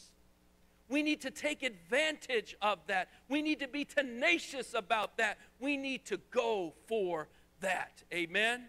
We 0.89 1.01
need 1.01 1.21
to 1.21 1.31
take 1.31 1.63
advantage 1.63 2.55
of 2.61 2.79
that. 2.87 3.07
We 3.29 3.41
need 3.41 3.59
to 3.61 3.67
be 3.67 3.85
tenacious 3.85 4.73
about 4.73 5.17
that. 5.17 5.39
We 5.59 5.77
need 5.77 6.05
to 6.05 6.19
go 6.29 6.73
for 6.87 7.27
that. 7.65 8.03
Amen? 8.13 8.65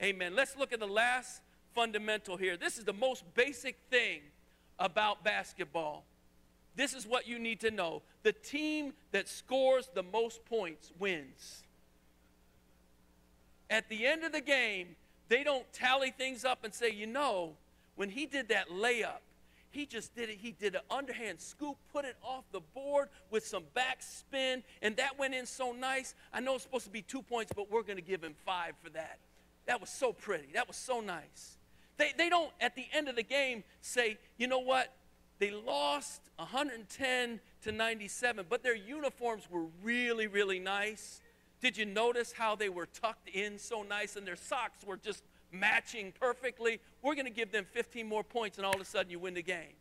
Amen. 0.00 0.34
Let's 0.34 0.56
look 0.56 0.72
at 0.72 0.78
the 0.78 0.86
last 0.86 1.42
fundamental 1.74 2.36
here. 2.36 2.56
This 2.56 2.78
is 2.78 2.84
the 2.84 2.92
most 2.92 3.24
basic 3.34 3.76
thing 3.90 4.20
about 4.78 5.24
basketball. 5.24 6.04
This 6.76 6.94
is 6.94 7.04
what 7.04 7.26
you 7.26 7.38
need 7.38 7.60
to 7.60 7.70
know 7.70 8.02
the 8.22 8.32
team 8.32 8.92
that 9.10 9.28
scores 9.28 9.90
the 9.92 10.04
most 10.04 10.44
points 10.44 10.92
wins. 10.98 11.64
At 13.68 13.88
the 13.88 14.06
end 14.06 14.22
of 14.22 14.30
the 14.30 14.40
game, 14.40 14.94
they 15.28 15.42
don't 15.42 15.70
tally 15.72 16.12
things 16.12 16.44
up 16.44 16.62
and 16.62 16.72
say, 16.72 16.90
you 16.90 17.06
know, 17.06 17.54
when 17.96 18.08
he 18.08 18.26
did 18.26 18.48
that 18.48 18.68
layup, 18.68 19.20
he 19.72 19.86
just 19.86 20.14
did 20.14 20.28
it. 20.28 20.38
He 20.40 20.52
did 20.52 20.74
an 20.74 20.82
underhand 20.90 21.40
scoop, 21.40 21.76
put 21.92 22.04
it 22.04 22.16
off 22.22 22.44
the 22.52 22.60
board 22.74 23.08
with 23.30 23.46
some 23.46 23.64
back 23.74 24.02
spin, 24.02 24.62
and 24.82 24.96
that 24.96 25.18
went 25.18 25.34
in 25.34 25.46
so 25.46 25.72
nice. 25.72 26.14
I 26.32 26.40
know 26.40 26.54
it's 26.54 26.62
supposed 26.62 26.84
to 26.84 26.90
be 26.90 27.02
two 27.02 27.22
points, 27.22 27.52
but 27.56 27.70
we're 27.70 27.82
going 27.82 27.96
to 27.96 28.02
give 28.02 28.22
him 28.22 28.34
five 28.44 28.74
for 28.82 28.90
that. 28.90 29.18
That 29.66 29.80
was 29.80 29.90
so 29.90 30.12
pretty. 30.12 30.48
That 30.54 30.68
was 30.68 30.76
so 30.76 31.00
nice. 31.00 31.56
They, 31.96 32.12
they 32.16 32.28
don't, 32.28 32.50
at 32.60 32.74
the 32.74 32.84
end 32.92 33.08
of 33.08 33.16
the 33.16 33.22
game, 33.22 33.64
say, 33.80 34.18
you 34.36 34.46
know 34.46 34.58
what? 34.58 34.92
They 35.38 35.50
lost 35.50 36.20
110 36.36 37.40
to 37.62 37.72
97, 37.72 38.46
but 38.48 38.62
their 38.62 38.76
uniforms 38.76 39.48
were 39.50 39.64
really, 39.82 40.26
really 40.26 40.58
nice. 40.58 41.20
Did 41.60 41.76
you 41.76 41.86
notice 41.86 42.32
how 42.32 42.56
they 42.56 42.68
were 42.68 42.86
tucked 42.86 43.28
in 43.28 43.58
so 43.58 43.82
nice 43.82 44.16
and 44.16 44.26
their 44.26 44.36
socks 44.36 44.84
were 44.84 44.96
just 44.96 45.22
matching 45.52 46.12
perfectly, 46.18 46.80
we're 47.02 47.14
going 47.14 47.26
to 47.26 47.32
give 47.32 47.52
them 47.52 47.66
15 47.72 48.08
more 48.08 48.24
points 48.24 48.56
and 48.58 48.66
all 48.66 48.74
of 48.74 48.80
a 48.80 48.84
sudden 48.84 49.10
you 49.10 49.18
win 49.18 49.34
the 49.34 49.42
game. 49.42 49.76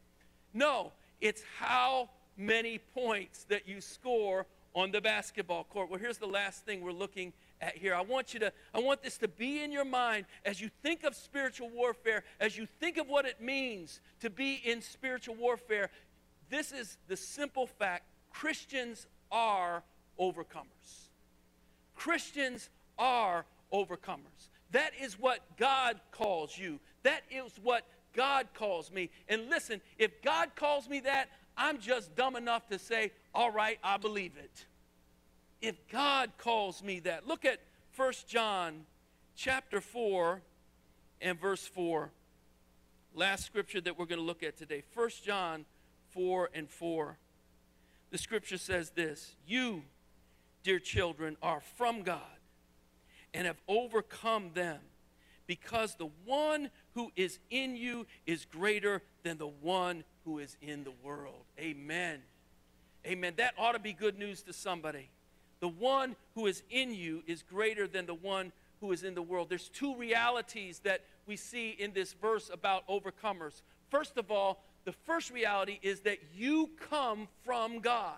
No, 0.54 0.92
it's 1.20 1.42
how 1.58 2.10
many 2.38 2.78
points 2.78 3.46
that 3.46 3.68
you 3.68 3.82
score 3.82 4.46
on 4.74 4.92
the 4.92 5.02
basketball 5.02 5.66
court. 5.66 5.90
Well, 5.90 6.00
here's 6.00 6.18
the 6.18 6.28
last 6.28 6.66
thing 6.66 6.82
we're 6.82 6.92
looking 6.92 7.34
at 7.60 7.78
here. 7.78 7.94
I 7.94 8.02
want 8.02 8.34
you 8.34 8.40
to 8.42 8.54
I 8.74 8.80
want 8.80 9.04
this 9.04 9.18
to 9.20 9.28
be 9.28 9.62
in 9.62 9.72
your 9.72 9.86
mind 9.86 10.26
as 10.46 10.62
you 10.62 10.70
think 10.82 11.04
of 11.04 11.16
spiritual 11.16 11.70
warfare, 11.70 12.24
as 12.40 12.58
you 12.58 12.68
think 12.80 12.98
of 12.98 13.08
what 13.08 13.26
it 13.26 13.42
means 13.42 14.00
to 14.22 14.30
be 14.30 14.62
in 14.66 14.82
spiritual 14.82 15.36
warfare. 15.36 15.90
This 16.50 16.72
is 16.72 16.98
the 17.08 17.18
simple 17.18 17.68
fact 17.68 18.06
Christians 18.30 19.08
are 19.32 19.84
overcomers. 20.20 21.10
Christians 21.96 22.70
are 22.98 23.46
overcomers. 23.74 24.50
That 24.72 24.92
is 25.00 25.20
what 25.20 25.40
God 25.58 26.00
calls 26.12 26.58
you. 26.58 26.80
That 27.04 27.22
is 27.30 27.52
what 27.62 27.86
God 28.14 28.48
calls 28.54 28.92
me. 28.92 29.10
And 29.28 29.50
listen, 29.50 29.82
if 29.98 30.22
God 30.22 30.56
calls 30.56 30.88
me 30.90 31.02
that, 31.02 31.30
I'm 31.58 31.80
just 31.80 32.16
dumb 32.16 32.36
enough 32.36 32.68
to 32.70 32.80
say, 32.80 33.12
all 33.34 33.52
right, 33.52 33.80
I 33.84 33.98
believe 33.98 34.34
it. 34.38 34.66
If 35.62 35.76
God 35.90 36.32
calls 36.38 36.82
me 36.82 37.00
that. 37.02 37.28
Look 37.28 37.46
at 37.46 37.60
1 37.96 38.14
John 38.28 38.86
chapter 39.36 39.82
4 39.82 40.42
and 41.22 41.40
verse 41.40 41.68
4. 41.68 42.12
Last 43.14 43.46
scripture 43.46 43.82
that 43.82 44.00
we're 44.00 44.06
going 44.06 44.20
to 44.20 44.26
look 44.26 44.44
at 44.44 44.58
today. 44.58 44.84
1 44.94 45.10
John 45.24 45.66
4 46.12 46.50
and 46.54 46.70
4. 46.70 47.18
The 48.10 48.18
scripture 48.18 48.58
says 48.58 48.92
this 48.92 49.36
You, 49.46 49.84
dear 50.64 50.80
children, 50.80 51.38
are 51.42 51.62
from 51.78 52.04
God 52.04 52.41
and 53.34 53.48
have 53.48 53.62
overcome 53.68 54.52
them 54.54 54.80
because 55.48 55.96
the 55.96 56.10
one 56.26 56.70
who 56.94 57.12
is 57.16 57.40
in 57.50 57.76
you 57.76 58.06
is 58.26 58.46
greater 58.46 59.02
than 59.24 59.38
the 59.38 59.48
one 59.48 60.04
who 60.24 60.40
is 60.40 60.56
in 60.62 60.84
the 60.84 60.94
world. 61.04 61.44
Amen. 61.60 62.20
Amen. 63.06 63.34
That 63.38 63.54
ought 63.58 63.74
to 63.74 63.80
be 63.80 63.94
good 63.94 64.18
news 64.18 64.44
to 64.44 64.54
somebody. 64.54 65.10
The 65.60 65.68
one 65.68 66.16
who 66.36 66.48
is 66.48 66.64
in 66.70 66.94
you 66.94 67.24
is 67.28 67.44
greater 67.44 67.88
than 67.88 68.06
the 68.06 68.14
one 68.14 68.52
who 68.80 68.92
is 68.92 69.04
in 69.04 69.14
the 69.14 69.22
world. 69.22 69.50
There's 69.50 69.70
two 69.70 69.96
realities 69.96 70.80
that 70.84 71.02
we 71.28 71.36
see 71.36 71.70
in 71.70 71.94
this 71.94 72.14
verse 72.14 72.50
about 72.52 72.88
overcomers. 72.88 73.62
First 73.90 74.18
of 74.18 74.32
all, 74.32 74.64
the 74.86 74.92
first 74.92 75.32
reality 75.32 75.80
is 75.82 76.02
that 76.02 76.18
you 76.36 76.70
come 76.90 77.28
from 77.44 77.80
God. 77.80 78.18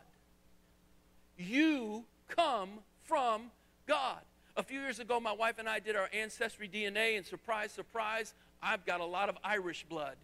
You 1.37 2.05
come 2.29 2.69
from 3.03 3.51
God. 3.87 4.21
A 4.55 4.61
few 4.61 4.79
years 4.79 4.99
ago, 4.99 5.19
my 5.19 5.31
wife 5.31 5.55
and 5.57 5.67
I 5.67 5.79
did 5.79 5.95
our 5.95 6.09
ancestry 6.13 6.69
DNA, 6.69 7.17
and 7.17 7.25
surprise, 7.25 7.71
surprise, 7.71 8.35
I've 8.61 8.85
got 8.85 9.01
a 9.01 9.05
lot 9.05 9.27
of 9.27 9.37
Irish 9.43 9.83
blood. 9.89 10.15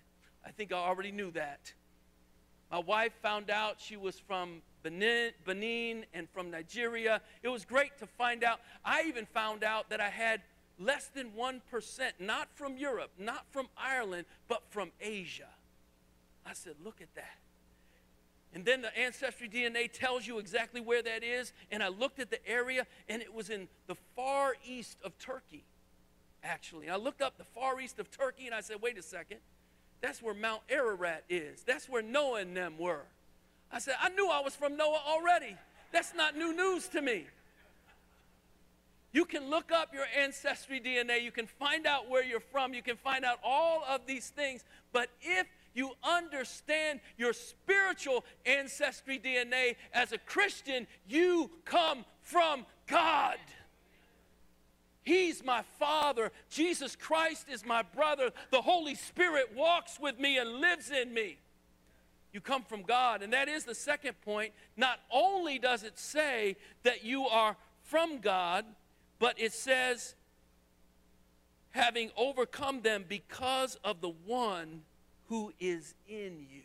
I 0.46 0.52
think 0.52 0.72
I 0.72 0.76
already 0.76 1.12
knew 1.12 1.32
that. 1.32 1.74
My 2.72 2.78
wife 2.78 3.14
found 3.24 3.50
out 3.50 3.78
she 3.80 3.98
was 3.98 4.20
from 4.20 4.62
Benin, 4.84 5.32
Benin 5.46 6.06
and 6.14 6.30
from 6.30 6.52
Nigeria. 6.52 7.22
It 7.42 7.50
was 7.50 7.66
great 7.66 7.98
to 8.00 8.06
find 8.06 8.44
out. 8.44 8.60
I 8.86 9.04
even 9.08 9.26
found 9.26 9.64
out 9.64 9.90
that 9.90 10.00
I 10.00 10.10
had 10.10 10.42
less 10.78 11.08
than 11.08 11.32
1%, 11.32 11.62
not 12.20 12.48
from 12.54 12.78
Europe, 12.78 13.12
not 13.18 13.46
from 13.50 13.68
Ireland, 13.76 14.26
but 14.48 14.62
from 14.70 14.92
Asia. 15.02 15.50
I 16.46 16.54
said, 16.54 16.76
look 16.84 17.02
at 17.02 17.14
that. 17.16 17.38
And 18.54 18.66
then 18.66 18.82
the 18.82 18.98
ancestry 18.98 19.48
DNA 19.48 19.92
tells 19.92 20.26
you 20.26 20.40
exactly 20.40 20.82
where 20.82 21.04
that 21.04 21.24
is. 21.24 21.54
And 21.72 21.84
I 21.84 21.90
looked 21.90 22.20
at 22.20 22.32
the 22.32 22.46
area, 22.48 22.88
and 23.08 23.22
it 23.22 23.34
was 23.34 23.50
in 23.50 23.68
the 23.88 23.96
far 24.16 24.56
east 24.66 24.98
of 25.04 25.18
Turkey, 25.20 25.64
actually. 26.44 26.88
And 26.88 26.96
I 26.96 26.98
looked 26.98 27.22
up 27.22 27.38
the 27.38 27.44
far 27.44 27.80
east 27.80 28.00
of 28.00 28.10
Turkey, 28.10 28.48
and 28.48 28.56
I 28.56 28.62
said, 28.62 28.78
wait 28.82 28.98
a 28.98 29.04
second. 29.04 29.38
That's 30.02 30.22
where 30.22 30.34
Mount 30.34 30.62
Ararat 30.70 31.26
is. 31.30 31.62
That's 31.64 31.88
where 31.88 32.02
Noah 32.02 32.42
and 32.42 32.56
them 32.56 32.76
were. 32.80 33.04
I 33.72 33.80
said, 33.80 33.96
I 34.02 34.10
knew 34.10 34.30
I 34.30 34.40
was 34.42 34.56
from 34.56 34.78
Noah 34.78 35.02
already. 35.06 35.56
That's 35.92 36.14
not 36.16 36.36
new 36.36 36.56
news 36.56 36.88
to 36.90 37.02
me. 37.02 37.26
You 39.12 39.26
can 39.26 39.50
look 39.50 39.72
up 39.72 39.94
your 39.94 40.06
ancestry 40.18 40.80
DNA. 40.80 41.24
You 41.24 41.32
can 41.32 41.48
find 41.48 41.86
out 41.88 42.10
where 42.10 42.24
you're 42.24 42.40
from. 42.40 42.74
You 42.74 42.84
can 42.84 42.96
find 42.96 43.26
out 43.26 43.40
all 43.44 43.84
of 43.88 44.06
these 44.06 44.30
things. 44.30 44.64
But 44.94 45.10
if 45.22 45.48
you 45.74 45.92
understand 46.04 47.00
your 47.18 47.34
spiritual 47.34 48.24
ancestry 48.46 49.20
DNA 49.20 49.76
as 49.94 50.12
a 50.12 50.18
Christian, 50.18 50.88
you 51.08 51.50
come 51.66 52.06
from 52.22 52.66
God. 52.88 53.38
He's 55.04 55.44
my 55.44 55.64
Father. 55.80 56.32
Jesus 56.50 56.96
Christ 56.96 57.48
is 57.50 57.66
my 57.66 57.82
brother. 57.82 58.32
The 58.52 58.62
Holy 58.62 58.96
Spirit 58.96 59.56
walks 59.56 60.00
with 60.00 60.20
me 60.20 60.38
and 60.38 60.62
lives 60.62 60.92
in 60.92 61.14
me. 61.14 61.38
You 62.32 62.42
come 62.42 62.64
from 62.64 62.84
God. 62.84 63.24
And 63.24 63.34
that 63.34 63.48
is 63.48 63.64
the 63.64 63.74
second 63.74 64.22
point. 64.22 64.54
Not 64.78 65.00
only 65.12 65.58
does 65.58 65.84
it 65.84 65.98
say 65.98 66.58
that 66.84 67.04
you 67.04 67.26
are 67.26 67.56
from 67.82 68.20
God, 68.20 68.66
but 69.18 69.40
it 69.40 69.52
says, 69.52 70.14
having 71.72 72.12
overcome 72.16 72.82
them 72.82 73.06
because 73.08 73.76
of 73.84 74.02
the 74.02 74.14
one 74.26 74.82
who 75.30 75.54
is 75.60 75.94
in 76.08 76.46
you. 76.52 76.64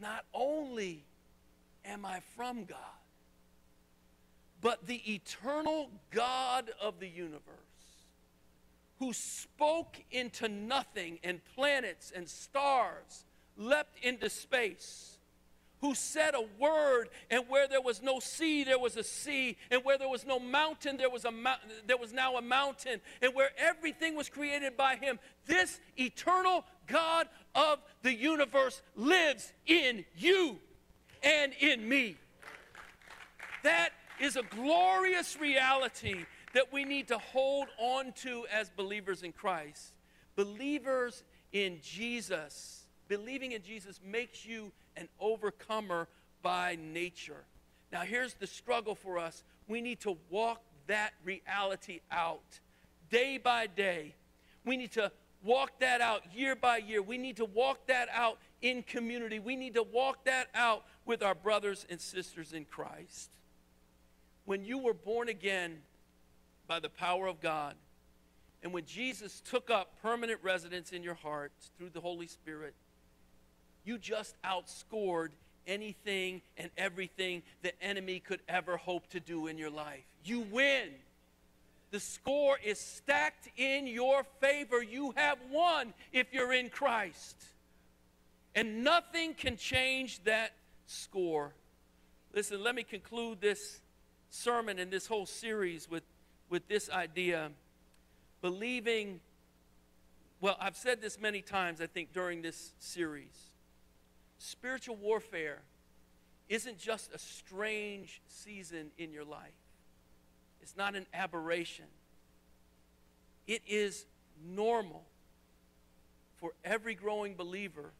Not 0.00 0.24
only 0.34 1.02
am 1.84 2.04
I 2.04 2.20
from 2.36 2.64
God, 2.64 2.78
but 4.60 4.86
the 4.86 5.02
eternal 5.12 5.90
God 6.10 6.70
of 6.80 7.00
the 7.00 7.08
universe, 7.08 7.40
who 8.98 9.12
spoke 9.12 9.96
into 10.12 10.48
nothing 10.48 11.18
and 11.24 11.40
planets 11.56 12.12
and 12.14 12.28
stars 12.28 13.24
leapt 13.56 13.96
into 14.04 14.30
space 14.30 15.11
who 15.82 15.94
said 15.94 16.34
a 16.34 16.44
word, 16.58 17.08
and 17.28 17.44
where 17.48 17.68
there 17.68 17.82
was 17.82 18.00
no 18.00 18.20
sea, 18.20 18.64
there 18.64 18.78
was 18.78 18.96
a 18.96 19.02
sea, 19.02 19.58
and 19.70 19.84
where 19.84 19.98
there 19.98 20.08
was 20.08 20.24
no 20.24 20.38
mountain, 20.38 20.96
there 20.96 21.10
was, 21.10 21.24
a 21.24 21.30
mo- 21.30 21.56
there 21.86 21.98
was 21.98 22.12
now 22.12 22.36
a 22.36 22.42
mountain, 22.42 23.00
and 23.20 23.34
where 23.34 23.50
everything 23.58 24.14
was 24.14 24.28
created 24.28 24.76
by 24.76 24.94
him. 24.94 25.18
This 25.44 25.80
eternal 25.96 26.64
God 26.86 27.28
of 27.54 27.80
the 28.02 28.14
universe 28.14 28.80
lives 28.94 29.52
in 29.66 30.04
you 30.16 30.58
and 31.22 31.52
in 31.60 31.86
me. 31.86 32.16
That 33.64 33.90
is 34.20 34.36
a 34.36 34.42
glorious 34.42 35.36
reality 35.38 36.24
that 36.54 36.72
we 36.72 36.84
need 36.84 37.08
to 37.08 37.18
hold 37.18 37.66
on 37.78 38.12
to 38.12 38.46
as 38.52 38.70
believers 38.70 39.24
in 39.24 39.32
Christ. 39.32 39.94
Believers 40.36 41.24
in 41.52 41.80
Jesus, 41.82 42.86
believing 43.08 43.50
in 43.50 43.62
Jesus 43.62 44.00
makes 44.04 44.46
you 44.46 44.70
an 44.96 45.08
overcomer 45.20 46.08
by 46.42 46.76
nature. 46.80 47.44
Now, 47.90 48.00
here's 48.00 48.34
the 48.34 48.46
struggle 48.46 48.94
for 48.94 49.18
us 49.18 49.44
we 49.68 49.80
need 49.80 50.00
to 50.00 50.16
walk 50.30 50.60
that 50.86 51.12
reality 51.24 52.00
out 52.10 52.60
day 53.10 53.38
by 53.38 53.66
day. 53.66 54.14
We 54.64 54.76
need 54.76 54.92
to 54.92 55.12
walk 55.44 55.80
that 55.80 56.00
out 56.00 56.22
year 56.34 56.56
by 56.56 56.78
year. 56.78 57.02
We 57.02 57.18
need 57.18 57.36
to 57.36 57.44
walk 57.44 57.86
that 57.86 58.08
out 58.12 58.38
in 58.60 58.82
community. 58.82 59.38
We 59.38 59.56
need 59.56 59.74
to 59.74 59.82
walk 59.82 60.24
that 60.24 60.48
out 60.54 60.84
with 61.04 61.22
our 61.22 61.34
brothers 61.34 61.86
and 61.90 62.00
sisters 62.00 62.52
in 62.52 62.64
Christ. 62.64 63.30
When 64.44 64.64
you 64.64 64.78
were 64.78 64.94
born 64.94 65.28
again 65.28 65.78
by 66.66 66.80
the 66.80 66.88
power 66.88 67.26
of 67.26 67.40
God, 67.40 67.74
and 68.62 68.72
when 68.72 68.84
Jesus 68.84 69.40
took 69.40 69.70
up 69.70 70.00
permanent 70.02 70.40
residence 70.42 70.92
in 70.92 71.02
your 71.02 71.14
heart 71.14 71.52
through 71.76 71.90
the 71.90 72.00
Holy 72.00 72.28
Spirit, 72.28 72.74
you 73.84 73.98
just 73.98 74.36
outscored 74.42 75.30
anything 75.66 76.42
and 76.56 76.70
everything 76.76 77.42
the 77.62 77.80
enemy 77.82 78.20
could 78.20 78.40
ever 78.48 78.76
hope 78.76 79.08
to 79.08 79.20
do 79.20 79.46
in 79.46 79.58
your 79.58 79.70
life. 79.70 80.04
You 80.24 80.40
win. 80.40 80.90
The 81.90 82.00
score 82.00 82.58
is 82.64 82.78
stacked 82.78 83.48
in 83.56 83.86
your 83.86 84.24
favor. 84.40 84.82
You 84.82 85.12
have 85.16 85.38
won 85.50 85.92
if 86.12 86.32
you're 86.32 86.52
in 86.52 86.70
Christ. 86.70 87.36
And 88.54 88.82
nothing 88.84 89.34
can 89.34 89.56
change 89.56 90.22
that 90.24 90.52
score. 90.86 91.52
Listen, 92.34 92.62
let 92.62 92.74
me 92.74 92.82
conclude 92.82 93.40
this 93.40 93.80
sermon 94.30 94.78
and 94.78 94.90
this 94.90 95.06
whole 95.06 95.26
series 95.26 95.88
with, 95.90 96.02
with 96.48 96.66
this 96.68 96.88
idea. 96.88 97.50
Believing, 98.40 99.20
well, 100.40 100.56
I've 100.58 100.76
said 100.76 101.02
this 101.02 101.20
many 101.20 101.42
times, 101.42 101.80
I 101.80 101.86
think, 101.86 102.12
during 102.12 102.42
this 102.42 102.72
series 102.78 103.51
spiritual 104.42 104.96
warfare 104.96 105.62
isn't 106.48 106.78
just 106.78 107.12
a 107.14 107.18
strange 107.18 108.20
season 108.26 108.90
in 108.98 109.12
your 109.12 109.24
life, 109.24 109.52
it's 110.60 110.76
not 110.76 110.94
an 110.94 111.06
aberration. 111.14 111.86
It 113.46 113.62
is 113.66 114.06
normal 114.44 115.04
for 116.36 116.52
every 116.64 116.94
growing 116.94 117.34
believer 117.34 117.92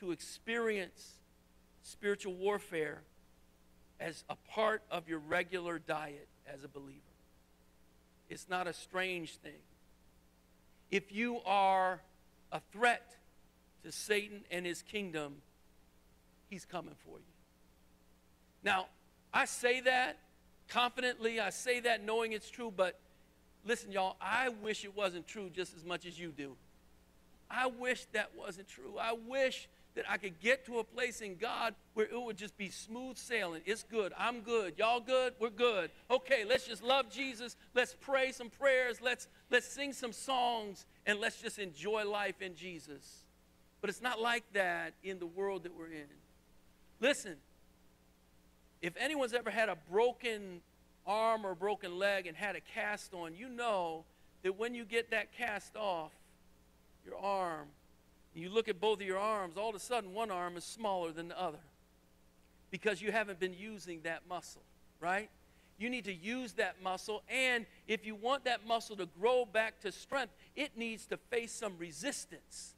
to 0.00 0.10
experience 0.10 1.14
spiritual 1.82 2.34
warfare 2.34 3.02
as 4.00 4.24
a 4.28 4.36
part 4.50 4.82
of 4.90 5.08
your 5.08 5.18
regular 5.18 5.78
diet 5.78 6.28
as 6.46 6.64
a 6.64 6.68
believer. 6.68 7.00
It's 8.28 8.48
not 8.48 8.66
a 8.66 8.72
strange 8.72 9.36
thing. 9.36 9.62
If 10.90 11.12
you 11.12 11.40
are 11.46 12.00
a 12.52 12.60
threat 12.72 13.16
to 13.82 13.92
Satan 13.92 14.44
and 14.50 14.66
his 14.66 14.82
kingdom, 14.82 15.36
He's 16.48 16.64
coming 16.64 16.94
for 17.04 17.18
you. 17.18 17.24
Now, 18.62 18.86
I 19.32 19.44
say 19.44 19.80
that 19.80 20.18
confidently, 20.68 21.40
I 21.40 21.50
say 21.50 21.80
that 21.80 22.04
knowing 22.04 22.32
it's 22.32 22.50
true, 22.50 22.72
but 22.74 22.98
listen, 23.64 23.92
y'all, 23.92 24.16
I 24.20 24.48
wish 24.48 24.84
it 24.84 24.96
wasn't 24.96 25.26
true 25.26 25.50
just 25.50 25.76
as 25.76 25.84
much 25.84 26.06
as 26.06 26.18
you 26.18 26.28
do. 26.28 26.56
I 27.50 27.66
wish 27.66 28.06
that 28.12 28.30
wasn't 28.36 28.68
true. 28.68 28.94
I 28.98 29.14
wish 29.26 29.68
that 29.94 30.10
I 30.10 30.16
could 30.16 30.40
get 30.40 30.66
to 30.66 30.78
a 30.78 30.84
place 30.84 31.20
in 31.20 31.36
God 31.36 31.74
where 31.94 32.06
it 32.06 32.20
would 32.20 32.36
just 32.36 32.56
be 32.56 32.68
smooth 32.68 33.16
sailing. 33.16 33.62
It's 33.64 33.84
good. 33.84 34.12
I'm 34.18 34.40
good. 34.40 34.74
Y'all 34.76 35.00
good? 35.00 35.34
We're 35.38 35.50
good. 35.50 35.90
Okay, 36.10 36.44
let's 36.44 36.66
just 36.66 36.82
love 36.82 37.10
Jesus. 37.10 37.56
Let's 37.74 37.94
pray 38.00 38.32
some 38.32 38.50
prayers. 38.50 39.00
Let's 39.00 39.28
let's 39.50 39.66
sing 39.66 39.92
some 39.92 40.12
songs 40.12 40.86
and 41.06 41.20
let's 41.20 41.40
just 41.40 41.58
enjoy 41.58 42.08
life 42.08 42.42
in 42.42 42.56
Jesus. 42.56 43.24
But 43.80 43.90
it's 43.90 44.02
not 44.02 44.20
like 44.20 44.44
that 44.54 44.94
in 45.04 45.18
the 45.18 45.26
world 45.26 45.62
that 45.64 45.76
we're 45.76 45.92
in. 45.92 46.08
Listen, 47.00 47.36
if 48.80 48.94
anyone's 48.96 49.32
ever 49.32 49.50
had 49.50 49.68
a 49.68 49.76
broken 49.90 50.60
arm 51.06 51.44
or 51.46 51.54
broken 51.54 51.98
leg 51.98 52.26
and 52.26 52.36
had 52.36 52.56
a 52.56 52.60
cast 52.60 53.14
on, 53.14 53.34
you 53.34 53.48
know 53.48 54.04
that 54.42 54.58
when 54.58 54.74
you 54.74 54.84
get 54.84 55.10
that 55.10 55.32
cast 55.32 55.76
off 55.76 56.12
your 57.04 57.16
arm, 57.16 57.68
you 58.34 58.50
look 58.50 58.68
at 58.68 58.80
both 58.80 59.00
of 59.00 59.06
your 59.06 59.18
arms, 59.18 59.56
all 59.56 59.70
of 59.70 59.74
a 59.74 59.80
sudden 59.80 60.12
one 60.12 60.30
arm 60.30 60.56
is 60.56 60.64
smaller 60.64 61.12
than 61.12 61.28
the 61.28 61.40
other 61.40 61.58
because 62.70 63.00
you 63.00 63.12
haven't 63.12 63.38
been 63.38 63.54
using 63.54 64.00
that 64.02 64.22
muscle, 64.28 64.62
right? 65.00 65.30
You 65.78 65.88
need 65.90 66.04
to 66.04 66.12
use 66.12 66.52
that 66.54 66.82
muscle, 66.82 67.22
and 67.28 67.66
if 67.86 68.06
you 68.06 68.14
want 68.14 68.44
that 68.44 68.66
muscle 68.66 68.96
to 68.96 69.06
grow 69.20 69.44
back 69.44 69.80
to 69.80 69.92
strength, 69.92 70.32
it 70.56 70.76
needs 70.76 71.06
to 71.06 71.16
face 71.16 71.52
some 71.52 71.74
resistance. 71.78 72.74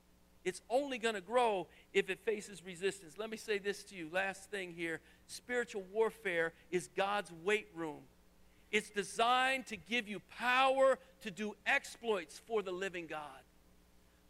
It's 0.46 0.62
only 0.70 0.98
going 0.98 1.16
to 1.16 1.20
grow 1.20 1.66
if 1.92 2.08
it 2.08 2.20
faces 2.20 2.64
resistance. 2.64 3.18
Let 3.18 3.30
me 3.30 3.36
say 3.36 3.58
this 3.58 3.82
to 3.84 3.96
you. 3.96 4.08
Last 4.12 4.48
thing 4.48 4.72
here 4.72 5.00
spiritual 5.26 5.82
warfare 5.92 6.52
is 6.70 6.88
God's 6.96 7.32
weight 7.42 7.66
room. 7.74 8.02
It's 8.70 8.88
designed 8.90 9.66
to 9.66 9.76
give 9.76 10.08
you 10.08 10.20
power 10.38 11.00
to 11.22 11.30
do 11.32 11.56
exploits 11.66 12.40
for 12.46 12.62
the 12.62 12.70
living 12.70 13.08
God. 13.08 13.20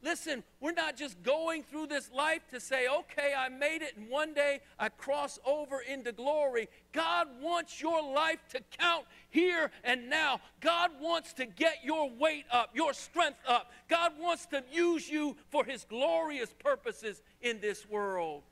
Listen, 0.06 0.44
we're 0.60 0.70
not 0.70 0.96
just 0.96 1.20
going 1.24 1.64
through 1.64 1.88
this 1.88 2.12
life 2.12 2.42
to 2.52 2.60
say, 2.60 2.86
okay, 2.86 3.34
I 3.36 3.48
made 3.48 3.82
it, 3.82 3.96
and 3.96 4.08
one 4.08 4.34
day 4.34 4.60
I 4.78 4.88
cross 4.88 5.40
over 5.44 5.80
into 5.80 6.12
glory. 6.12 6.68
God 6.92 7.26
wants 7.42 7.80
your 7.82 8.00
life 8.14 8.38
to 8.50 8.60
count 8.78 9.04
here 9.30 9.72
and 9.82 10.08
now. 10.08 10.40
God 10.60 10.92
wants 11.00 11.32
to 11.34 11.44
get 11.44 11.78
your 11.82 12.08
weight 12.08 12.44
up, 12.52 12.70
your 12.72 12.92
strength 12.92 13.40
up. 13.48 13.72
God 13.88 14.12
wants 14.20 14.46
to 14.46 14.62
use 14.70 15.10
you 15.10 15.36
for 15.50 15.64
his 15.64 15.84
glorious 15.84 16.54
purposes 16.56 17.20
in 17.40 17.58
this 17.60 17.90
world. 17.90 18.44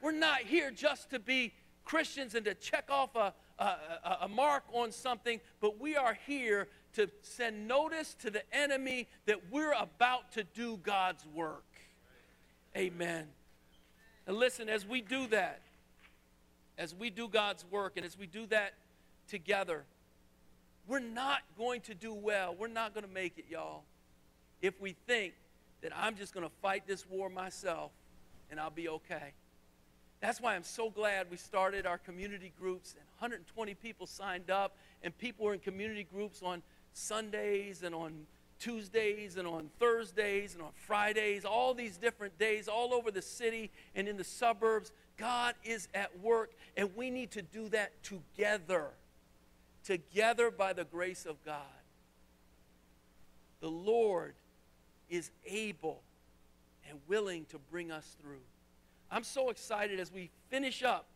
We're 0.00 0.12
not 0.12 0.38
here 0.38 0.70
just 0.70 1.10
to 1.10 1.18
be 1.18 1.52
Christians 1.84 2.34
and 2.34 2.46
to 2.46 2.54
check 2.54 2.88
off 2.88 3.14
a, 3.14 3.34
a, 3.58 4.18
a 4.22 4.28
mark 4.28 4.64
on 4.72 4.90
something, 4.90 5.38
but 5.60 5.78
we 5.78 5.96
are 5.96 6.16
here 6.26 6.68
to 6.94 7.08
send 7.22 7.66
notice 7.66 8.14
to 8.20 8.30
the 8.30 8.42
enemy 8.54 9.08
that 9.26 9.50
we're 9.50 9.72
about 9.72 10.32
to 10.32 10.44
do 10.44 10.78
God's 10.78 11.24
work. 11.34 11.64
Amen. 12.76 13.26
And 14.26 14.36
listen, 14.36 14.68
as 14.68 14.86
we 14.86 15.00
do 15.00 15.26
that, 15.28 15.60
as 16.78 16.94
we 16.94 17.10
do 17.10 17.28
God's 17.28 17.64
work, 17.70 17.94
and 17.96 18.06
as 18.06 18.18
we 18.18 18.26
do 18.26 18.46
that 18.46 18.74
together, 19.28 19.84
we're 20.86 21.00
not 21.00 21.40
going 21.56 21.80
to 21.82 21.94
do 21.94 22.12
well. 22.12 22.56
We're 22.58 22.68
not 22.68 22.94
going 22.94 23.06
to 23.06 23.12
make 23.12 23.38
it, 23.38 23.44
y'all, 23.48 23.82
if 24.60 24.80
we 24.80 24.94
think 25.06 25.34
that 25.82 25.92
I'm 25.96 26.16
just 26.16 26.32
going 26.32 26.46
to 26.46 26.52
fight 26.62 26.86
this 26.86 27.08
war 27.08 27.28
myself 27.28 27.90
and 28.50 28.60
I'll 28.60 28.70
be 28.70 28.88
okay. 28.88 29.32
That's 30.20 30.40
why 30.40 30.54
I'm 30.54 30.62
so 30.62 30.88
glad 30.88 31.26
we 31.30 31.36
started 31.36 31.84
our 31.84 31.98
community 31.98 32.52
groups 32.60 32.92
and 32.92 33.04
120 33.18 33.74
people 33.74 34.06
signed 34.06 34.50
up, 34.50 34.76
and 35.02 35.16
people 35.18 35.46
were 35.46 35.54
in 35.54 35.58
community 35.58 36.04
groups 36.04 36.42
on 36.42 36.62
Sundays 36.92 37.82
and 37.82 37.94
on 37.94 38.26
Tuesdays 38.58 39.36
and 39.36 39.48
on 39.48 39.70
Thursdays 39.78 40.54
and 40.54 40.62
on 40.62 40.70
Fridays, 40.86 41.44
all 41.44 41.74
these 41.74 41.96
different 41.96 42.38
days, 42.38 42.68
all 42.68 42.94
over 42.94 43.10
the 43.10 43.22
city 43.22 43.70
and 43.94 44.06
in 44.06 44.16
the 44.16 44.24
suburbs. 44.24 44.92
God 45.16 45.54
is 45.64 45.88
at 45.94 46.20
work, 46.20 46.52
and 46.76 46.90
we 46.96 47.10
need 47.10 47.32
to 47.32 47.42
do 47.42 47.68
that 47.70 48.02
together. 48.02 48.88
Together 49.84 50.50
by 50.50 50.72
the 50.72 50.84
grace 50.84 51.26
of 51.26 51.42
God. 51.44 51.56
The 53.60 53.68
Lord 53.68 54.34
is 55.08 55.30
able 55.46 56.02
and 56.88 56.98
willing 57.08 57.44
to 57.46 57.58
bring 57.70 57.90
us 57.90 58.16
through. 58.22 58.40
I'm 59.10 59.24
so 59.24 59.50
excited 59.50 60.00
as 60.00 60.12
we 60.12 60.30
finish 60.50 60.82
up 60.82 61.06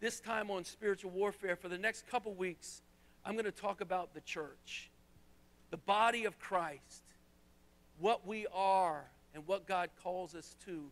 this 0.00 0.20
time 0.20 0.50
on 0.50 0.64
spiritual 0.64 1.10
warfare 1.10 1.56
for 1.56 1.68
the 1.68 1.78
next 1.78 2.06
couple 2.06 2.34
weeks. 2.34 2.82
I'm 3.24 3.32
going 3.32 3.46
to 3.46 3.50
talk 3.50 3.80
about 3.80 4.12
the 4.14 4.20
church, 4.20 4.90
the 5.76 5.82
body 5.84 6.24
of 6.24 6.38
Christ, 6.38 7.02
what 8.00 8.26
we 8.26 8.46
are, 8.54 9.04
and 9.34 9.46
what 9.46 9.66
God 9.66 9.90
calls 10.02 10.34
us 10.34 10.56
to 10.64 10.84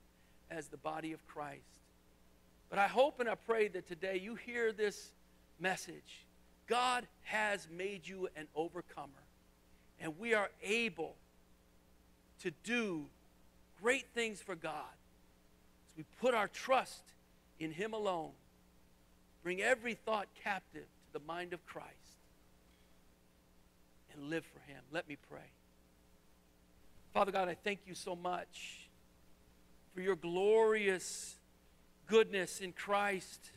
as 0.51 0.69
the 0.69 0.77
body 0.77 1.13
of 1.13 1.27
Christ. 1.27 1.81
But 2.69 2.79
I 2.79 2.87
hope 2.87 3.19
and 3.19 3.27
I 3.27 3.35
pray 3.35 3.69
that 3.69 3.89
today 3.89 4.21
you 4.23 4.35
hear 4.35 4.73
this 4.73 5.11
message. 5.59 6.27
God 6.67 7.07
has 7.23 7.67
made 7.75 8.07
you 8.07 8.29
an 8.37 8.47
overcomer, 8.55 9.09
and 10.03 10.19
we 10.19 10.35
are 10.35 10.51
able 10.63 11.15
to 12.43 12.51
do 12.63 13.07
great 13.81 14.05
things 14.15 14.43
for 14.43 14.55
God 14.55 14.75
As 15.89 15.97
we 15.97 16.05
put 16.21 16.35
our 16.35 16.49
trust 16.49 17.05
in 17.59 17.73
Him 17.73 17.95
alone, 17.95 18.33
bring 19.43 19.63
every 19.63 19.95
thought 19.95 20.29
captive 20.43 20.85
to 21.07 21.19
the 21.19 21.25
mind 21.27 21.55
of 21.55 21.65
Christ, 21.65 21.89
and 24.15 24.31
live 24.31 24.45
for 24.45 24.61
Him. 24.71 24.81
Let 24.91 25.09
me 25.09 25.17
pray. 25.31 25.51
Father 27.13 27.33
God, 27.33 27.49
I 27.49 27.55
thank 27.55 27.81
you 27.87 27.95
so 27.95 28.17
much 28.17 28.89
for 29.95 30.01
your 30.01 30.17
glorious 30.17 31.37
goodness 32.07 32.61
in 32.61 32.73
Christ. 32.73 33.51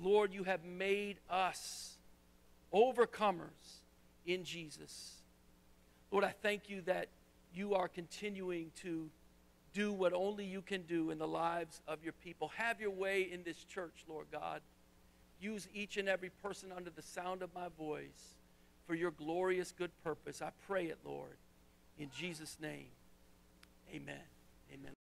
Lord, 0.00 0.32
you 0.32 0.44
have 0.44 0.64
made 0.64 1.18
us 1.28 1.96
overcomers 2.72 3.80
in 4.24 4.44
Jesus. 4.44 5.22
Lord, 6.10 6.24
I 6.24 6.34
thank 6.42 6.68
you 6.68 6.82
that 6.82 7.08
you 7.54 7.74
are 7.74 7.88
continuing 7.88 8.70
to 8.82 9.10
do 9.72 9.92
what 9.92 10.12
only 10.12 10.44
you 10.44 10.62
can 10.62 10.82
do 10.82 11.10
in 11.10 11.18
the 11.18 11.26
lives 11.26 11.80
of 11.88 12.04
your 12.04 12.12
people. 12.12 12.52
Have 12.56 12.80
your 12.80 12.90
way 12.90 13.22
in 13.22 13.42
this 13.42 13.64
church, 13.64 14.04
Lord 14.08 14.26
God. 14.30 14.60
Use 15.40 15.66
each 15.74 15.96
and 15.96 16.08
every 16.08 16.30
person 16.30 16.70
under 16.74 16.90
the 16.90 17.02
sound 17.02 17.42
of 17.42 17.52
my 17.54 17.68
voice 17.76 18.36
for 18.86 18.94
your 18.94 19.10
glorious 19.10 19.72
good 19.72 19.90
purpose. 20.02 20.42
I 20.42 20.50
pray 20.66 20.86
it, 20.86 20.98
Lord. 21.04 21.36
In 21.98 22.10
Jesus' 22.16 22.56
name, 22.60 22.86
amen. 23.94 24.31